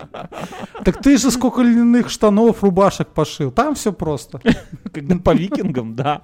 [0.85, 3.51] Так ты же сколько льняных штанов, рубашек пошил.
[3.51, 4.41] Там все просто.
[4.93, 6.22] Когда по викингам, да.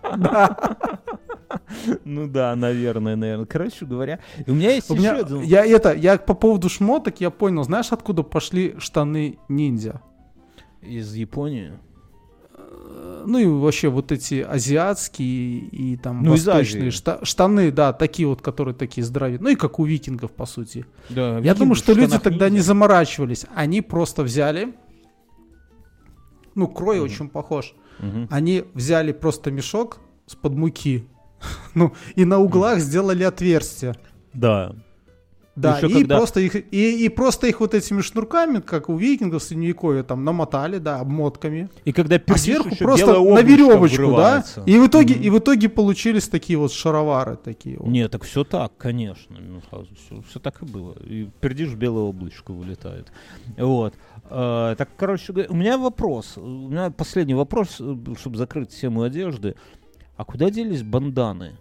[2.04, 3.46] Ну да, наверное, наверное.
[3.46, 5.40] Короче говоря, у меня есть У еще меня, один...
[5.42, 10.00] я это, я по поводу шмоток, я понял, знаешь, откуда пошли штаны ниндзя?
[10.82, 11.72] Из Японии.
[13.24, 18.42] Ну и вообще вот эти азиатские и там Ну, восточные шта- штаны, да, такие вот,
[18.42, 19.38] которые такие здоровые.
[19.40, 20.84] Ну и как у викингов, по сути.
[21.08, 23.46] Да, Я думаю, викинги в что люди тогда не заморачивались.
[23.54, 24.74] Они просто взяли,
[26.54, 27.74] ну, крой очень похож.
[27.98, 28.28] Мгм.
[28.30, 31.04] Они взяли просто мешок с-под муки,
[31.74, 33.96] ну, и на углах сделали отверстия.
[34.34, 34.74] Да.
[35.57, 38.96] Да, Ещё и, когда- просто их, и, и просто их вот этими шнурками, как у
[38.98, 41.70] викингов в средневековье, там намотали, да, обмотками.
[41.86, 44.02] И когда А сверху просто на веревочку, да?
[44.07, 44.62] врывается.
[44.66, 45.22] И в итоге, Мгм.
[45.24, 47.78] и в итоге получились такие вот шаровары такие.
[47.78, 47.88] вот.
[47.88, 49.34] Не, так все так, конечно.
[50.28, 50.94] все, так и было.
[51.04, 53.11] И пердишь, белое облачко вылетает.
[53.57, 53.94] Вот.
[54.28, 56.36] Э, так, короче у меня вопрос.
[56.36, 57.80] У меня последний вопрос,
[58.20, 59.54] чтобы закрыть тему одежды.
[60.18, 61.52] А куда делись банданы?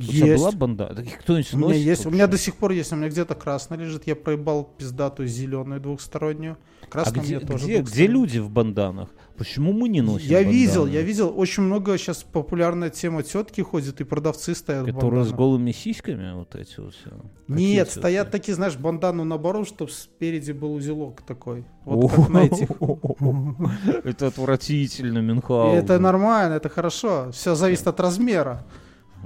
[0.00, 0.42] У тебя Есть.
[0.42, 0.94] была бандана?
[0.94, 2.14] Так их кто-нибудь У меня носит есть, у вообще?
[2.16, 6.56] меня до сих пор есть, у меня где-то красная лежит, я проебал пиздатую зеленую двухстороннюю.
[6.82, 9.10] А Красная у где, тоже где, люди в банданах?
[9.36, 10.96] Почему мы не носим Я видел, банданы?
[10.96, 15.72] я видел, очень много сейчас популярная тема тетки ходят и продавцы стоят Которые с голыми
[15.72, 17.10] сиськами вот эти вот все.
[17.48, 21.64] Нет, стоят такие, знаешь, бандану наоборот, чтобы спереди был узелок такой.
[21.84, 22.68] Вот как на этих.
[24.04, 25.78] Это отвратительно, Мюнхгаузен.
[25.84, 27.30] это нормально, это хорошо.
[27.32, 28.64] Все зависит от размера.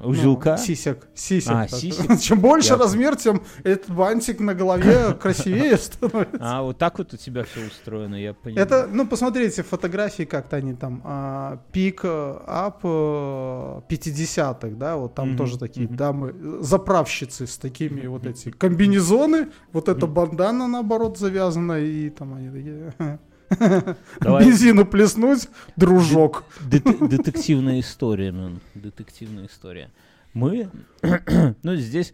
[0.02, 0.56] Узелка?
[0.58, 1.06] Ну, сисек.
[1.14, 1.52] Сисек.
[1.52, 2.18] А, сисек.
[2.20, 6.38] Чем больше Я- размер, тем этот бантик на голове красивее становится.
[6.40, 8.66] А, вот так вот у тебя все устроено, я понимаю.
[8.66, 15.14] Это, ну, посмотрите фотографии, как-то они там, а, пик, э, ап э, 50-х, да, вот
[15.14, 21.18] там тоже такие дамы, э, заправщицы с такими вот эти комбинезоны, вот эта бандана, наоборот,
[21.18, 22.94] завязана, и там они такие,
[24.20, 24.44] Давай.
[24.44, 26.44] бензину плеснуть, дружок.
[26.60, 28.60] Дет- детективная история, мэн.
[28.74, 29.90] Детективная история.
[30.32, 30.68] Мы,
[31.62, 32.12] ну, здесь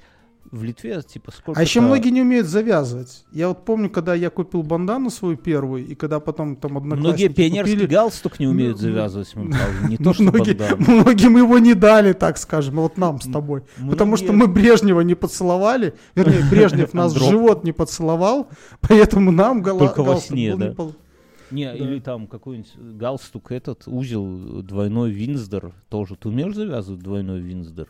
[0.50, 3.24] в Литве, типа, сколько А еще многие не умеют завязывать.
[3.30, 7.32] Я вот помню, когда я купил бандану свою первую, и когда потом там Многие одноклассники
[7.32, 11.02] пионерский купили, галстук не умеют Ну, завязывать, Мюнхгаузен, не то что многие- бандану.
[11.02, 13.62] многим его не дали, так скажем, вот нам с тобой.
[13.88, 18.48] Потому что мы Брежнева не поцеловали, вернее, Брежнев нас в живот не поцеловал,
[18.80, 20.68] поэтому нам гала- Только во сне, был да.
[20.70, 20.74] не
[21.50, 21.74] Не, Да.
[21.74, 26.16] или там какой-нибудь галстук этот, узел двойной Винздер тоже.
[26.16, 27.88] Ты умеешь завязывать двойной Винздер?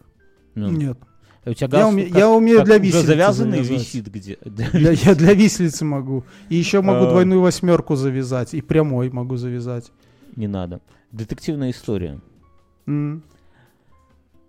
[0.55, 0.99] Ну, Нет.
[1.45, 3.87] а У тебя Я галстук уме- как- я умею как для виселицы завязанный завязать.
[3.95, 4.39] висит где.
[4.45, 6.25] Для- я для виселицы могу.
[6.49, 7.11] И еще могу А.
[7.11, 8.53] двойную восьмерку завязать.
[8.55, 9.91] И прямой могу завязать.
[10.37, 10.81] Не надо.
[11.13, 12.21] Детективная история.
[12.87, 13.23] М.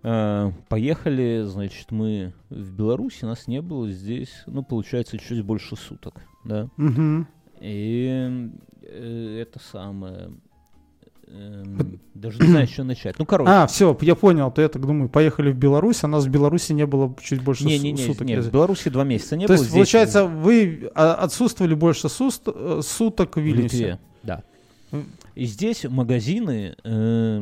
[0.04, 6.16] Э, Поехали, значит, мы в Беларуси, нас не было здесь, ну, получается, чуть больше суток,
[6.44, 6.70] да.
[6.78, 7.28] Мгм.
[7.62, 8.50] И
[8.84, 10.32] э, это самое...
[11.28, 13.18] эм, даже не знаю, с чего начать.
[13.20, 13.52] Ну, короче.
[13.52, 14.52] А, все, я понял.
[14.52, 17.64] То я так думаю, поехали в Беларусь, а нас в Беларуси не было чуть больше
[17.64, 18.28] су- Не-не-не, суток.
[18.28, 19.58] не, в Беларуси два месяца не То было.
[19.58, 23.78] есть, здесь получается, вы а, отсутствовали больше суст- э, суток в в Вильнюсе.
[23.78, 24.44] Литве, да.
[25.42, 27.40] И здесь магазины, э,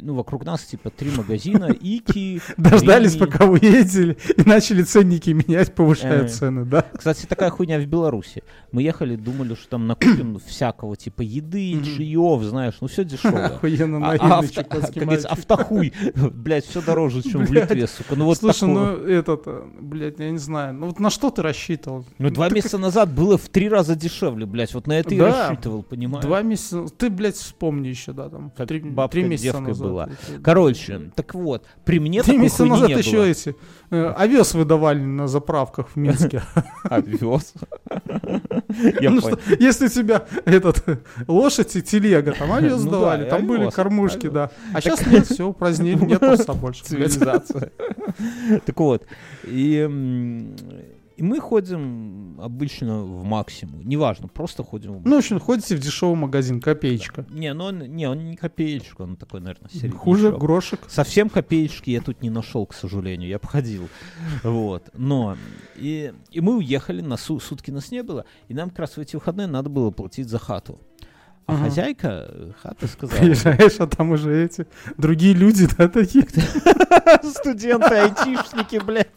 [0.00, 5.72] ну, вокруг нас, типа, три магазина, Ики, Дождались, пока вы ездили, и начали ценники менять,
[5.72, 6.28] повышая Э.
[6.28, 6.84] цены, да?
[6.92, 8.42] Кстати, такая хуйня в Беларуси.
[8.72, 13.46] Мы ехали, думали, что там накупим всякого, типа, еды, чаев, знаешь, ну, все дешевое.
[13.46, 15.26] Охуенно А, наивный чукотский мальчик.
[15.30, 15.92] автохуй,
[16.32, 17.52] блядь, все дороже, чем в.
[17.52, 18.16] Литве, сука.
[18.16, 21.42] Ну вот Слушай, ну этот, э, блядь, я не знаю, ну вот на что ты
[21.42, 22.04] рассчитывал?
[22.18, 24.74] Ну, два ты месяца назад было в три раза дешевле, блядь.
[24.74, 26.24] Вот на это и рассчитывал, понимаешь?
[26.24, 29.86] Два месяца, ты, блядь, вспомни еще, да, там, Как три, бабка три месяца девкой назад.
[29.86, 30.08] была.
[30.42, 33.24] Короче, так вот, при мне Три месяца назад еще было.
[33.24, 33.56] эти
[33.90, 36.42] э, овес выдавали на заправках в Минске.
[36.84, 37.54] Овес.
[39.00, 39.20] Ну
[39.58, 40.84] если у тебя этот
[41.26, 44.32] лошадь и телега, там овес Ну давали, да, и там были овес, кормушки, овес.
[44.32, 44.50] да.
[44.74, 46.84] А сейчас нет, все, упразднили, нет овса больше.
[46.90, 47.12] блядь.
[47.12, 47.72] Цивилизация.
[48.66, 49.04] Так вот,
[49.44, 49.88] и,
[51.18, 53.80] и мы ходим обычно в максимум.
[53.82, 57.26] Неважно, просто ходим в Ну, в общем, ходите в дешевый магазин, копеечка.
[57.28, 59.98] Не, ну он, не, он не копеечка, он такой, наверное, середнячок.
[59.98, 60.80] Хуже грошек.
[60.88, 63.88] Совсем копеечки я тут не нашел, к сожалению, я походил.
[64.44, 64.90] Вот.
[64.94, 65.36] Но
[65.74, 69.00] и, и мы уехали, на су- сутки нас не было, и нам как раз в
[69.00, 70.78] эти выходные надо было платить за хату.
[71.48, 71.64] А Ага.
[71.64, 74.66] хозяйка э, хаты сказала, Приезжаешь, а там уже эти
[74.98, 76.26] другие люди, да, такие.
[77.22, 79.08] студенты, айтишники, блядь,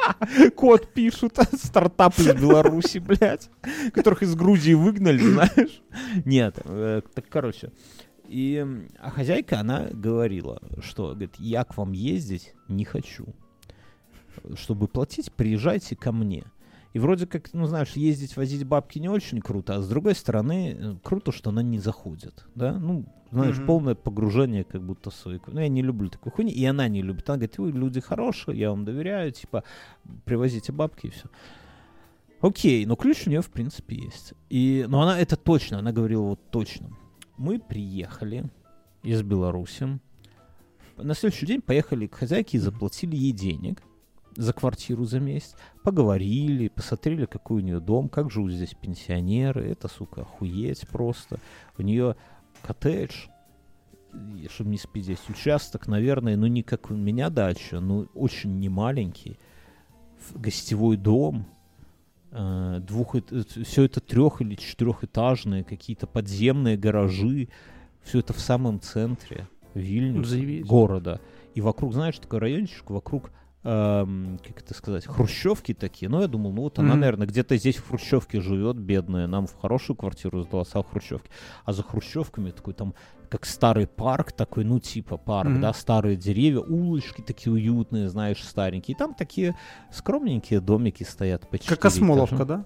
[0.56, 3.48] код пишут, стартапы из Беларуси, блядь,
[3.94, 5.80] которых из Грузии выгнали, знаешь.
[6.26, 7.72] Нет, э, так, короче,
[8.28, 8.62] и,
[8.98, 13.24] а хозяйка, она говорила, что, говорит, я к вам ездить не хочу.
[14.54, 16.44] Чтобы платить, приезжайте ко мне.
[16.92, 20.76] И вроде как, ну, знаешь, ездить, возить бабки не очень круто, а с другой стороны,
[20.76, 22.72] э, круто, что она не заходит, да?
[22.78, 23.66] Ну, знаешь, Мгм.
[23.66, 25.40] полное погружение как будто в свою...
[25.46, 27.30] Ну, я не люблю такой хуйни, и она не любит.
[27.30, 29.62] Она говорит, вы люди хорошие, я вам доверяю, типа,
[30.24, 31.28] привозите бабки и все.
[32.40, 34.32] Окей, но ключ у нее, в принципе, есть.
[34.48, 36.90] И, но она это точно, она говорила вот точно.
[37.36, 38.50] Мы приехали
[39.04, 40.00] из Беларуси.
[40.96, 43.80] На следующий день поехали к хозяйке и заплатили ей денег
[44.36, 45.54] за квартиру за месяц.
[45.82, 49.68] Поговорили, посмотрели, какой у нее дом, как живут здесь пенсионеры.
[49.68, 51.38] Это, сука, охуеть просто.
[51.78, 52.16] У нее
[52.62, 53.26] коттедж,
[54.48, 59.38] чтобы не спидеть, участок, наверное, ну не как у меня дача, но очень немаленький.
[60.34, 61.46] Гостевой дом,
[62.30, 63.16] э, двух,
[63.64, 67.48] все это трех или четырехэтажные, какие-то подземные гаражи,
[68.02, 70.66] все это в самом центре Вильнюс, Заебись.
[70.66, 71.20] города.
[71.54, 73.30] И вокруг, знаешь, такой райончик, вокруг,
[73.62, 76.08] эм, как это сказать, хрущевки такие.
[76.08, 77.00] Ну, я думал, ну вот она, Мгм.
[77.00, 79.26] наверное, где-то здесь в хрущевке живет, бедная.
[79.26, 81.30] Нам в хорошую квартиру сдалась, а в хрущевке.
[81.64, 82.94] А за хрущевками такой там,
[83.28, 85.60] как старый парк такой, ну, типа парк, Мгм.
[85.60, 88.94] да, старые деревья, улочки такие уютные, знаешь, старенькие.
[88.94, 89.54] И там такие
[89.92, 92.44] скромненькие домики стоят по Как Осмоловка, этажа.
[92.44, 92.64] да?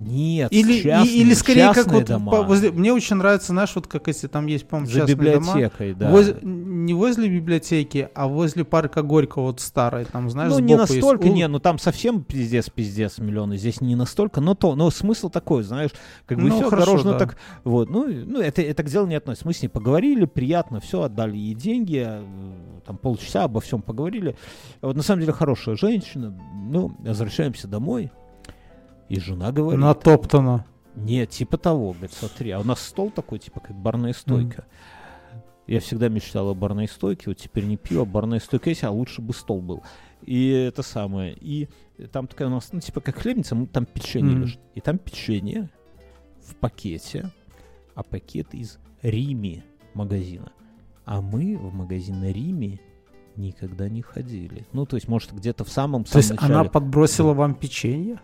[0.00, 2.30] Нет, Или, и- частные, или скорее как частные вот дома.
[2.32, 5.54] по- возле- мне очень нравится, знаешь, вот как если там есть, по-моему, За частные дома.
[5.54, 6.10] библиотекой, да.
[6.10, 10.88] Воз- не возле библиотеки, а возле парка Горького, вот старой, там, знаешь, ну, не есть
[10.92, 14.88] настолько, ул- не, ну там совсем пиздец, пиздец миллионы, здесь не настолько, но то, но
[14.90, 15.90] смысл такой, знаешь,
[16.26, 17.18] как бы Ну, все хорошо, дорожно да.
[17.18, 20.78] так, вот, ну, ну это, это к делу не относится, мы с ней поговорили, приятно,
[20.80, 22.22] все, отдали ей деньги, э,
[22.86, 24.36] там полчаса обо всем поговорили,
[24.80, 26.38] вот на самом деле хорошая женщина,
[26.70, 28.12] ну, возвращаемся домой,
[29.08, 30.66] и жена говорит, натоптано.
[30.94, 34.66] нет, типа того, говорит, смотри, а у нас стол такой, типа как барная стойка.
[35.66, 38.90] Я всегда мечтал о барной стойке, вот теперь не пью, а барная стойка есть, а
[38.90, 39.82] лучше бы стол был.
[40.22, 41.36] И это самое.
[41.38, 41.68] И
[42.10, 44.42] там такая у нас, ну, типа как хлебница, там печенье Мгм.
[44.42, 44.60] лежит.
[44.74, 45.68] И там печенье
[46.42, 47.30] в пакете,
[47.94, 50.52] а пакет из Рими магазина.
[51.04, 52.80] А мы в магазине Рими
[53.36, 54.66] никогда не ходили.
[54.72, 58.18] Ну, то есть, может, где-то в самом То есть начале она подбросила вам печенье?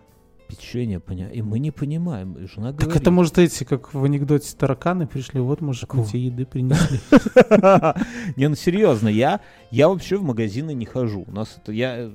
[0.48, 1.30] Печенье, поня...
[1.30, 2.34] и мы не понимаем.
[2.34, 3.02] И жена Так говорит...
[3.02, 7.00] это может эти, как в анекдоте, тараканы пришли, вот мужик, мы тебе еды принесли.
[8.36, 9.40] Не, ну серьезно, я,
[9.70, 11.24] я вообще в магазины не хожу.
[11.26, 12.12] У нас это я э,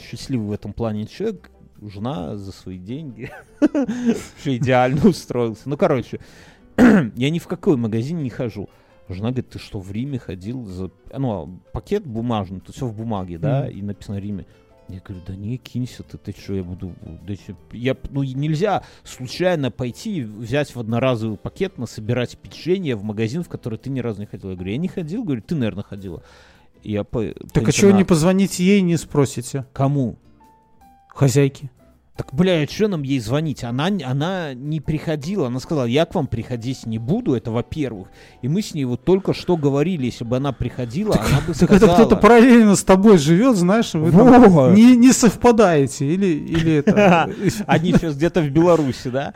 [0.00, 1.50] счастливый в этом плане человек.
[1.82, 5.68] Жена за свои деньги вообще идеально устроился.
[5.68, 6.20] Ну, короче,
[6.78, 8.68] я ни в какой магазин не хожу.
[9.08, 10.90] Жена говорит, ты что, в Риме ходил за...
[11.16, 14.46] Ну, а пакет бумажный, тут все в бумаге, да, и написано Риме.
[14.88, 16.94] Я говорю, да не, кинься ты, ты что, я буду...
[17.26, 23.42] да чё, я, ну, нельзя случайно пойти взять в одноразовый пакет, насобирать печенье в магазин,
[23.42, 24.50] в который ты ни разу не ходил.
[24.50, 26.22] Я говорю, я не ходил, говорю, ты, наверное, ходила.
[26.84, 29.66] Я по, Так по а чего не позвоните ей и не спросите?
[29.72, 30.18] Кому?
[31.08, 31.70] Хозяйке.
[32.16, 33.62] Так, бля, что нам ей звонить?
[33.62, 35.48] Она, она не приходила.
[35.48, 38.08] Она сказала, я к вам приходить не буду, это во-первых.
[38.40, 41.70] И мы с ней вот только что говорили, если бы она приходила, она бы Так
[41.70, 41.94] это сказала.
[41.94, 46.06] кто-то параллельно с тобой живет, знаешь, вы там не, не совпадаете.
[46.06, 47.30] Или, или это...
[47.66, 49.34] Они сейчас где-то в Беларуси, да?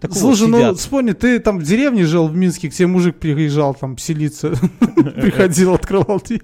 [0.00, 3.74] Так Слушай, ну вспомни, ты там в деревне жил в Минске, к тебе мужик приезжал
[3.74, 4.52] там селиться,
[5.20, 6.42] приходил, открывал дверь.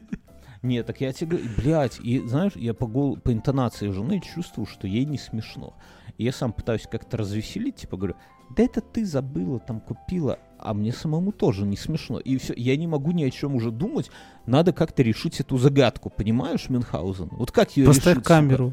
[0.63, 4.67] Нет, так я тебе говорю, блядь, и знаешь, я по, гол- по интонации жены чувствую,
[4.67, 5.75] что ей не смешно.
[6.19, 8.15] И я сам пытаюсь как-то развеселить, типа говорю,
[8.57, 12.19] да это ты забыла, там купила, а мне самому тоже не смешно.
[12.19, 14.11] И все, я не могу ни о чем уже думать,
[14.47, 17.29] надо как-то решить эту загадку, понимаешь, Мюнхгаузен?
[17.33, 18.25] Вот как ее Поставь решить?
[18.27, 18.73] камеру.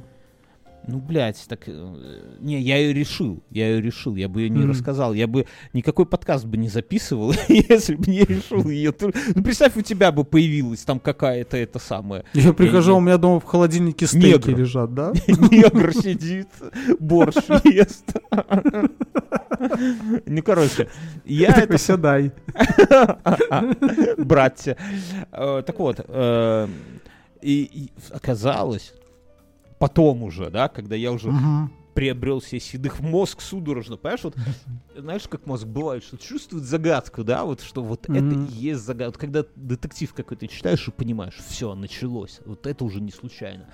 [0.86, 1.62] Ну, блядь, так...
[1.68, 4.72] э, Не, я ее решил, я ее решил, я бы ее не Мгм.
[4.72, 8.94] рассказал, я бы никакой подкаст бы не записывал, если бы не решил ее.
[9.00, 12.26] Ну, представь, у тебя бы появилась там какая-то это самое.
[12.34, 15.14] Я прихожу, у меня дома в холодильнике стейки лежат, да?
[15.28, 16.50] Негр сидит,
[17.00, 18.06] борщ ест.
[20.26, 20.90] Ну, короче,
[21.26, 22.32] я такой, сядай.
[24.18, 24.78] братья.
[25.32, 26.68] Э, Так вот, э,
[27.42, 28.94] и и оказалось,
[29.84, 31.70] потом уже, да, когда я уже Мгм.
[31.94, 34.36] приобрел себе седых мозг судорожно, понимаешь, вот,
[34.96, 38.46] знаешь, как мозг бывает, что чувствует загадку, да, вот, что вот это Мгм.
[38.46, 39.12] и есть загадка.
[39.12, 43.66] Вот когда детектив какой-то читаешь и понимаешь, все, началось, вот это уже не случайно.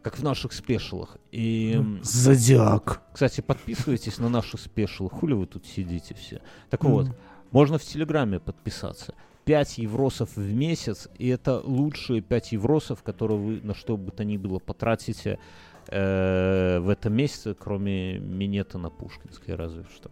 [0.00, 1.18] Как в наших спешалах.
[1.30, 3.02] И, м, Зодиак.
[3.12, 5.10] кстати, подписывайтесь на наши спешалы.
[5.10, 6.40] Хули вы тут сидите все?
[6.70, 7.16] Так вот, Мгм.
[7.50, 9.12] можно в Телеграме подписаться.
[9.48, 14.22] 5 евросов в месяц, и это лучшие 5 евросов, которые вы на что бы то
[14.22, 15.38] ни было потратите
[15.86, 20.10] э, в этом месяце, кроме минета на Пушкинской, разве что.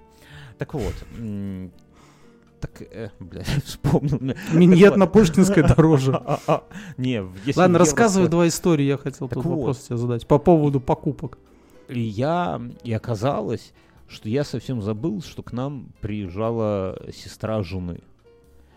[0.57, 0.95] Так вот,
[2.61, 4.35] так, э, блядь, вспомнил.
[4.55, 5.13] Миньет Так на вот.
[5.13, 6.19] Пушкинской дороже.
[6.97, 10.27] Не, в- если Ладно, в рассказывай два истории, я хотел тут вопрос тебе задать.
[10.27, 11.37] По поводу покупок.
[11.89, 13.75] И я, и оказалось,
[14.09, 18.01] что я совсем забыл, что к нам приезжала сестра жены.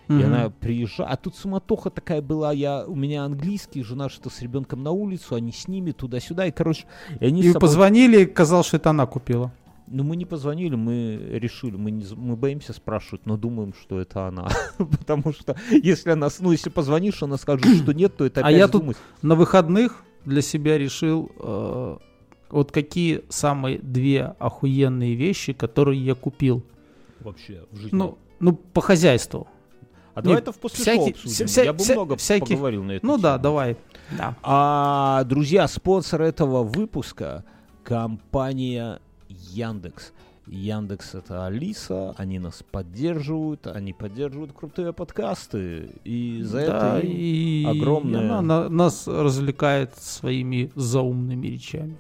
[0.10, 0.26] И Мгм.
[0.26, 4.82] она приезжала, а тут суматоха такая была, я, у меня английский, жена что-то с ребенком
[4.82, 6.86] на улицу, они с ними туда-суда, и, короче,
[7.20, 9.52] и они И собой- позвонили, казалось, что это она купила.
[9.86, 14.28] Ну, мы не позвонили, мы решили, мы, не, мы боимся спрашивать, но думаем, что это
[14.28, 14.48] она.
[14.78, 18.46] Потому что если она, с- ну, если позвонишь, она скажет, что нет, то это А
[18.48, 18.98] опять я тут.
[19.22, 21.98] На выходных для себя решил, э,
[22.50, 26.64] вот какие самые две охуенные вещи, которые я купил.
[27.20, 27.96] Вообще в жизни.
[27.96, 29.48] Ну, ну по хозяйству.
[30.20, 31.48] А давай это в после всякие- обсудим.
[31.48, 33.44] вся- я бы вся- много всяких- поговорил на эту Ну да, тему.
[33.44, 33.78] давай.
[34.18, 34.36] Да.
[34.44, 37.44] А, друзья, спонсор этого выпуска—
[37.84, 39.00] компания
[39.30, 40.14] Яндекс.
[40.48, 47.66] Яндекс— это Алиса, они нас поддерживают, они поддерживают крутые подкасты, и за Да, это и
[47.66, 51.98] огромное- она на- нас развлекает своими заумными речами.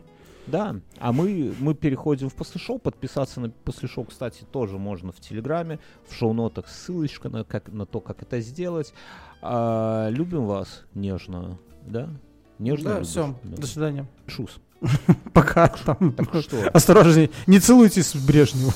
[0.49, 2.79] Да, а мы, мы переходим в послешоу.
[2.79, 5.79] Подписаться на послешоу, кстати, тоже можно в Телеграме.
[6.07, 8.93] В шоу-нотах ссылочка на, как, на то, как это сделать.
[9.41, 12.09] А, любим вас нежно, да?
[12.57, 13.07] Нежно Да, любишь?
[13.09, 13.57] все, Да.
[13.57, 14.07] до свидания.
[14.27, 14.57] Шус.
[15.33, 16.13] Пока там.
[16.13, 16.69] Так что?
[16.69, 18.73] Осторожней, не целуйтесь с Брежневым.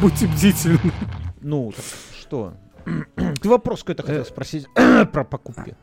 [0.00, 0.92] Будьте бдительны.
[1.40, 1.84] Ну, так
[2.18, 2.54] что?
[3.40, 4.24] Ты вопрос какой-то хотел Э.
[4.24, 4.66] спросить
[5.12, 5.76] про покупки.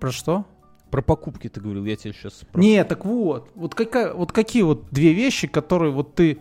[0.00, 0.44] Про что?
[0.90, 2.58] Про покупки ты говорил, я тебя сейчас спрошу.
[2.66, 6.38] Не, так вот, вот, какая, вот какие вот две вещи, которые вот ты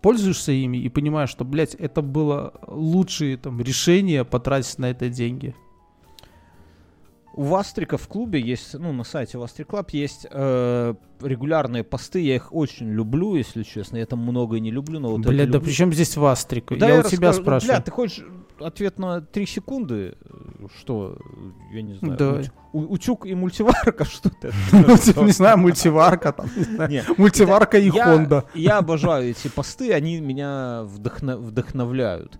[0.00, 5.54] пользуешься ими и понимаешь, что, блядь, это было лучшее там решение потратить на это деньги.
[7.34, 12.34] У Вастрика в клубе есть, ну, на сайте Вастрик Club есть э, регулярные посты, я
[12.36, 15.60] их очень люблю, если честно, я там многое не люблю, но вот Блядь, да люблю.
[15.62, 16.76] при чем здесь Вастрик?
[16.78, 17.38] Да я у тебя расскажу.
[17.38, 17.76] Ну, спрашиваю.
[17.76, 18.24] Бля, ты хочешь
[18.60, 20.14] ответ на 3 секунды,
[20.78, 21.16] что,
[21.72, 22.42] я не знаю, Да.
[22.74, 24.52] у- утюг и мультиварка, что ты?
[24.72, 26.50] Ну, типа, не знаю, мультиварка там,
[27.16, 28.44] Мультиварка и я, Хонда.
[28.54, 32.38] Я обожаю эти посты, они меня вдохно- вдохновляют.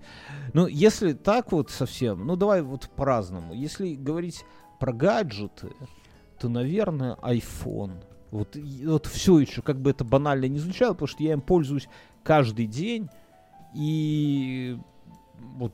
[0.53, 3.55] Ну, если так вот совсем, ну давай вот по-разному.
[3.55, 4.45] Если говорить
[4.82, 5.68] про гаджеты,
[6.40, 8.02] то, наверное, iPhone.
[8.32, 11.88] Вот, вот все еще, как бы это банально не звучало, потому что я им пользуюсь
[12.24, 13.08] каждый день,
[13.76, 14.76] и
[15.38, 15.72] вот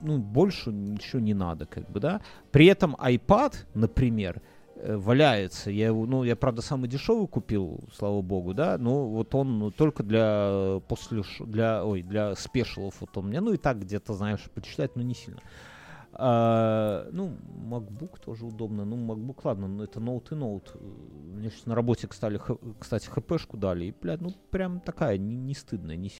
[0.00, 2.20] ну, больше ничего не надо, как бы, да.
[2.52, 4.40] При этом iPad, например,
[4.76, 5.72] э, валяется.
[5.72, 9.70] Я его, ну, я, правда, самый дешевый купил, слава богу, да, но вот он ну,
[9.72, 14.42] только для после, для, ой, для спешалов вот он меня, ну, и так где-то, знаешь,
[14.54, 15.40] почитать, но не сильно.
[16.16, 17.36] А, ну,
[17.68, 18.84] MacBook тоже удобно.
[18.84, 20.74] Ну, MacBook, ладно, но это ноут и ноут.
[20.80, 22.40] Мне сейчас на работе, кстати,
[22.78, 23.86] кстати, хпшку дали.
[23.86, 26.08] И, блядь, ну, прям такая, не, не стыдная, не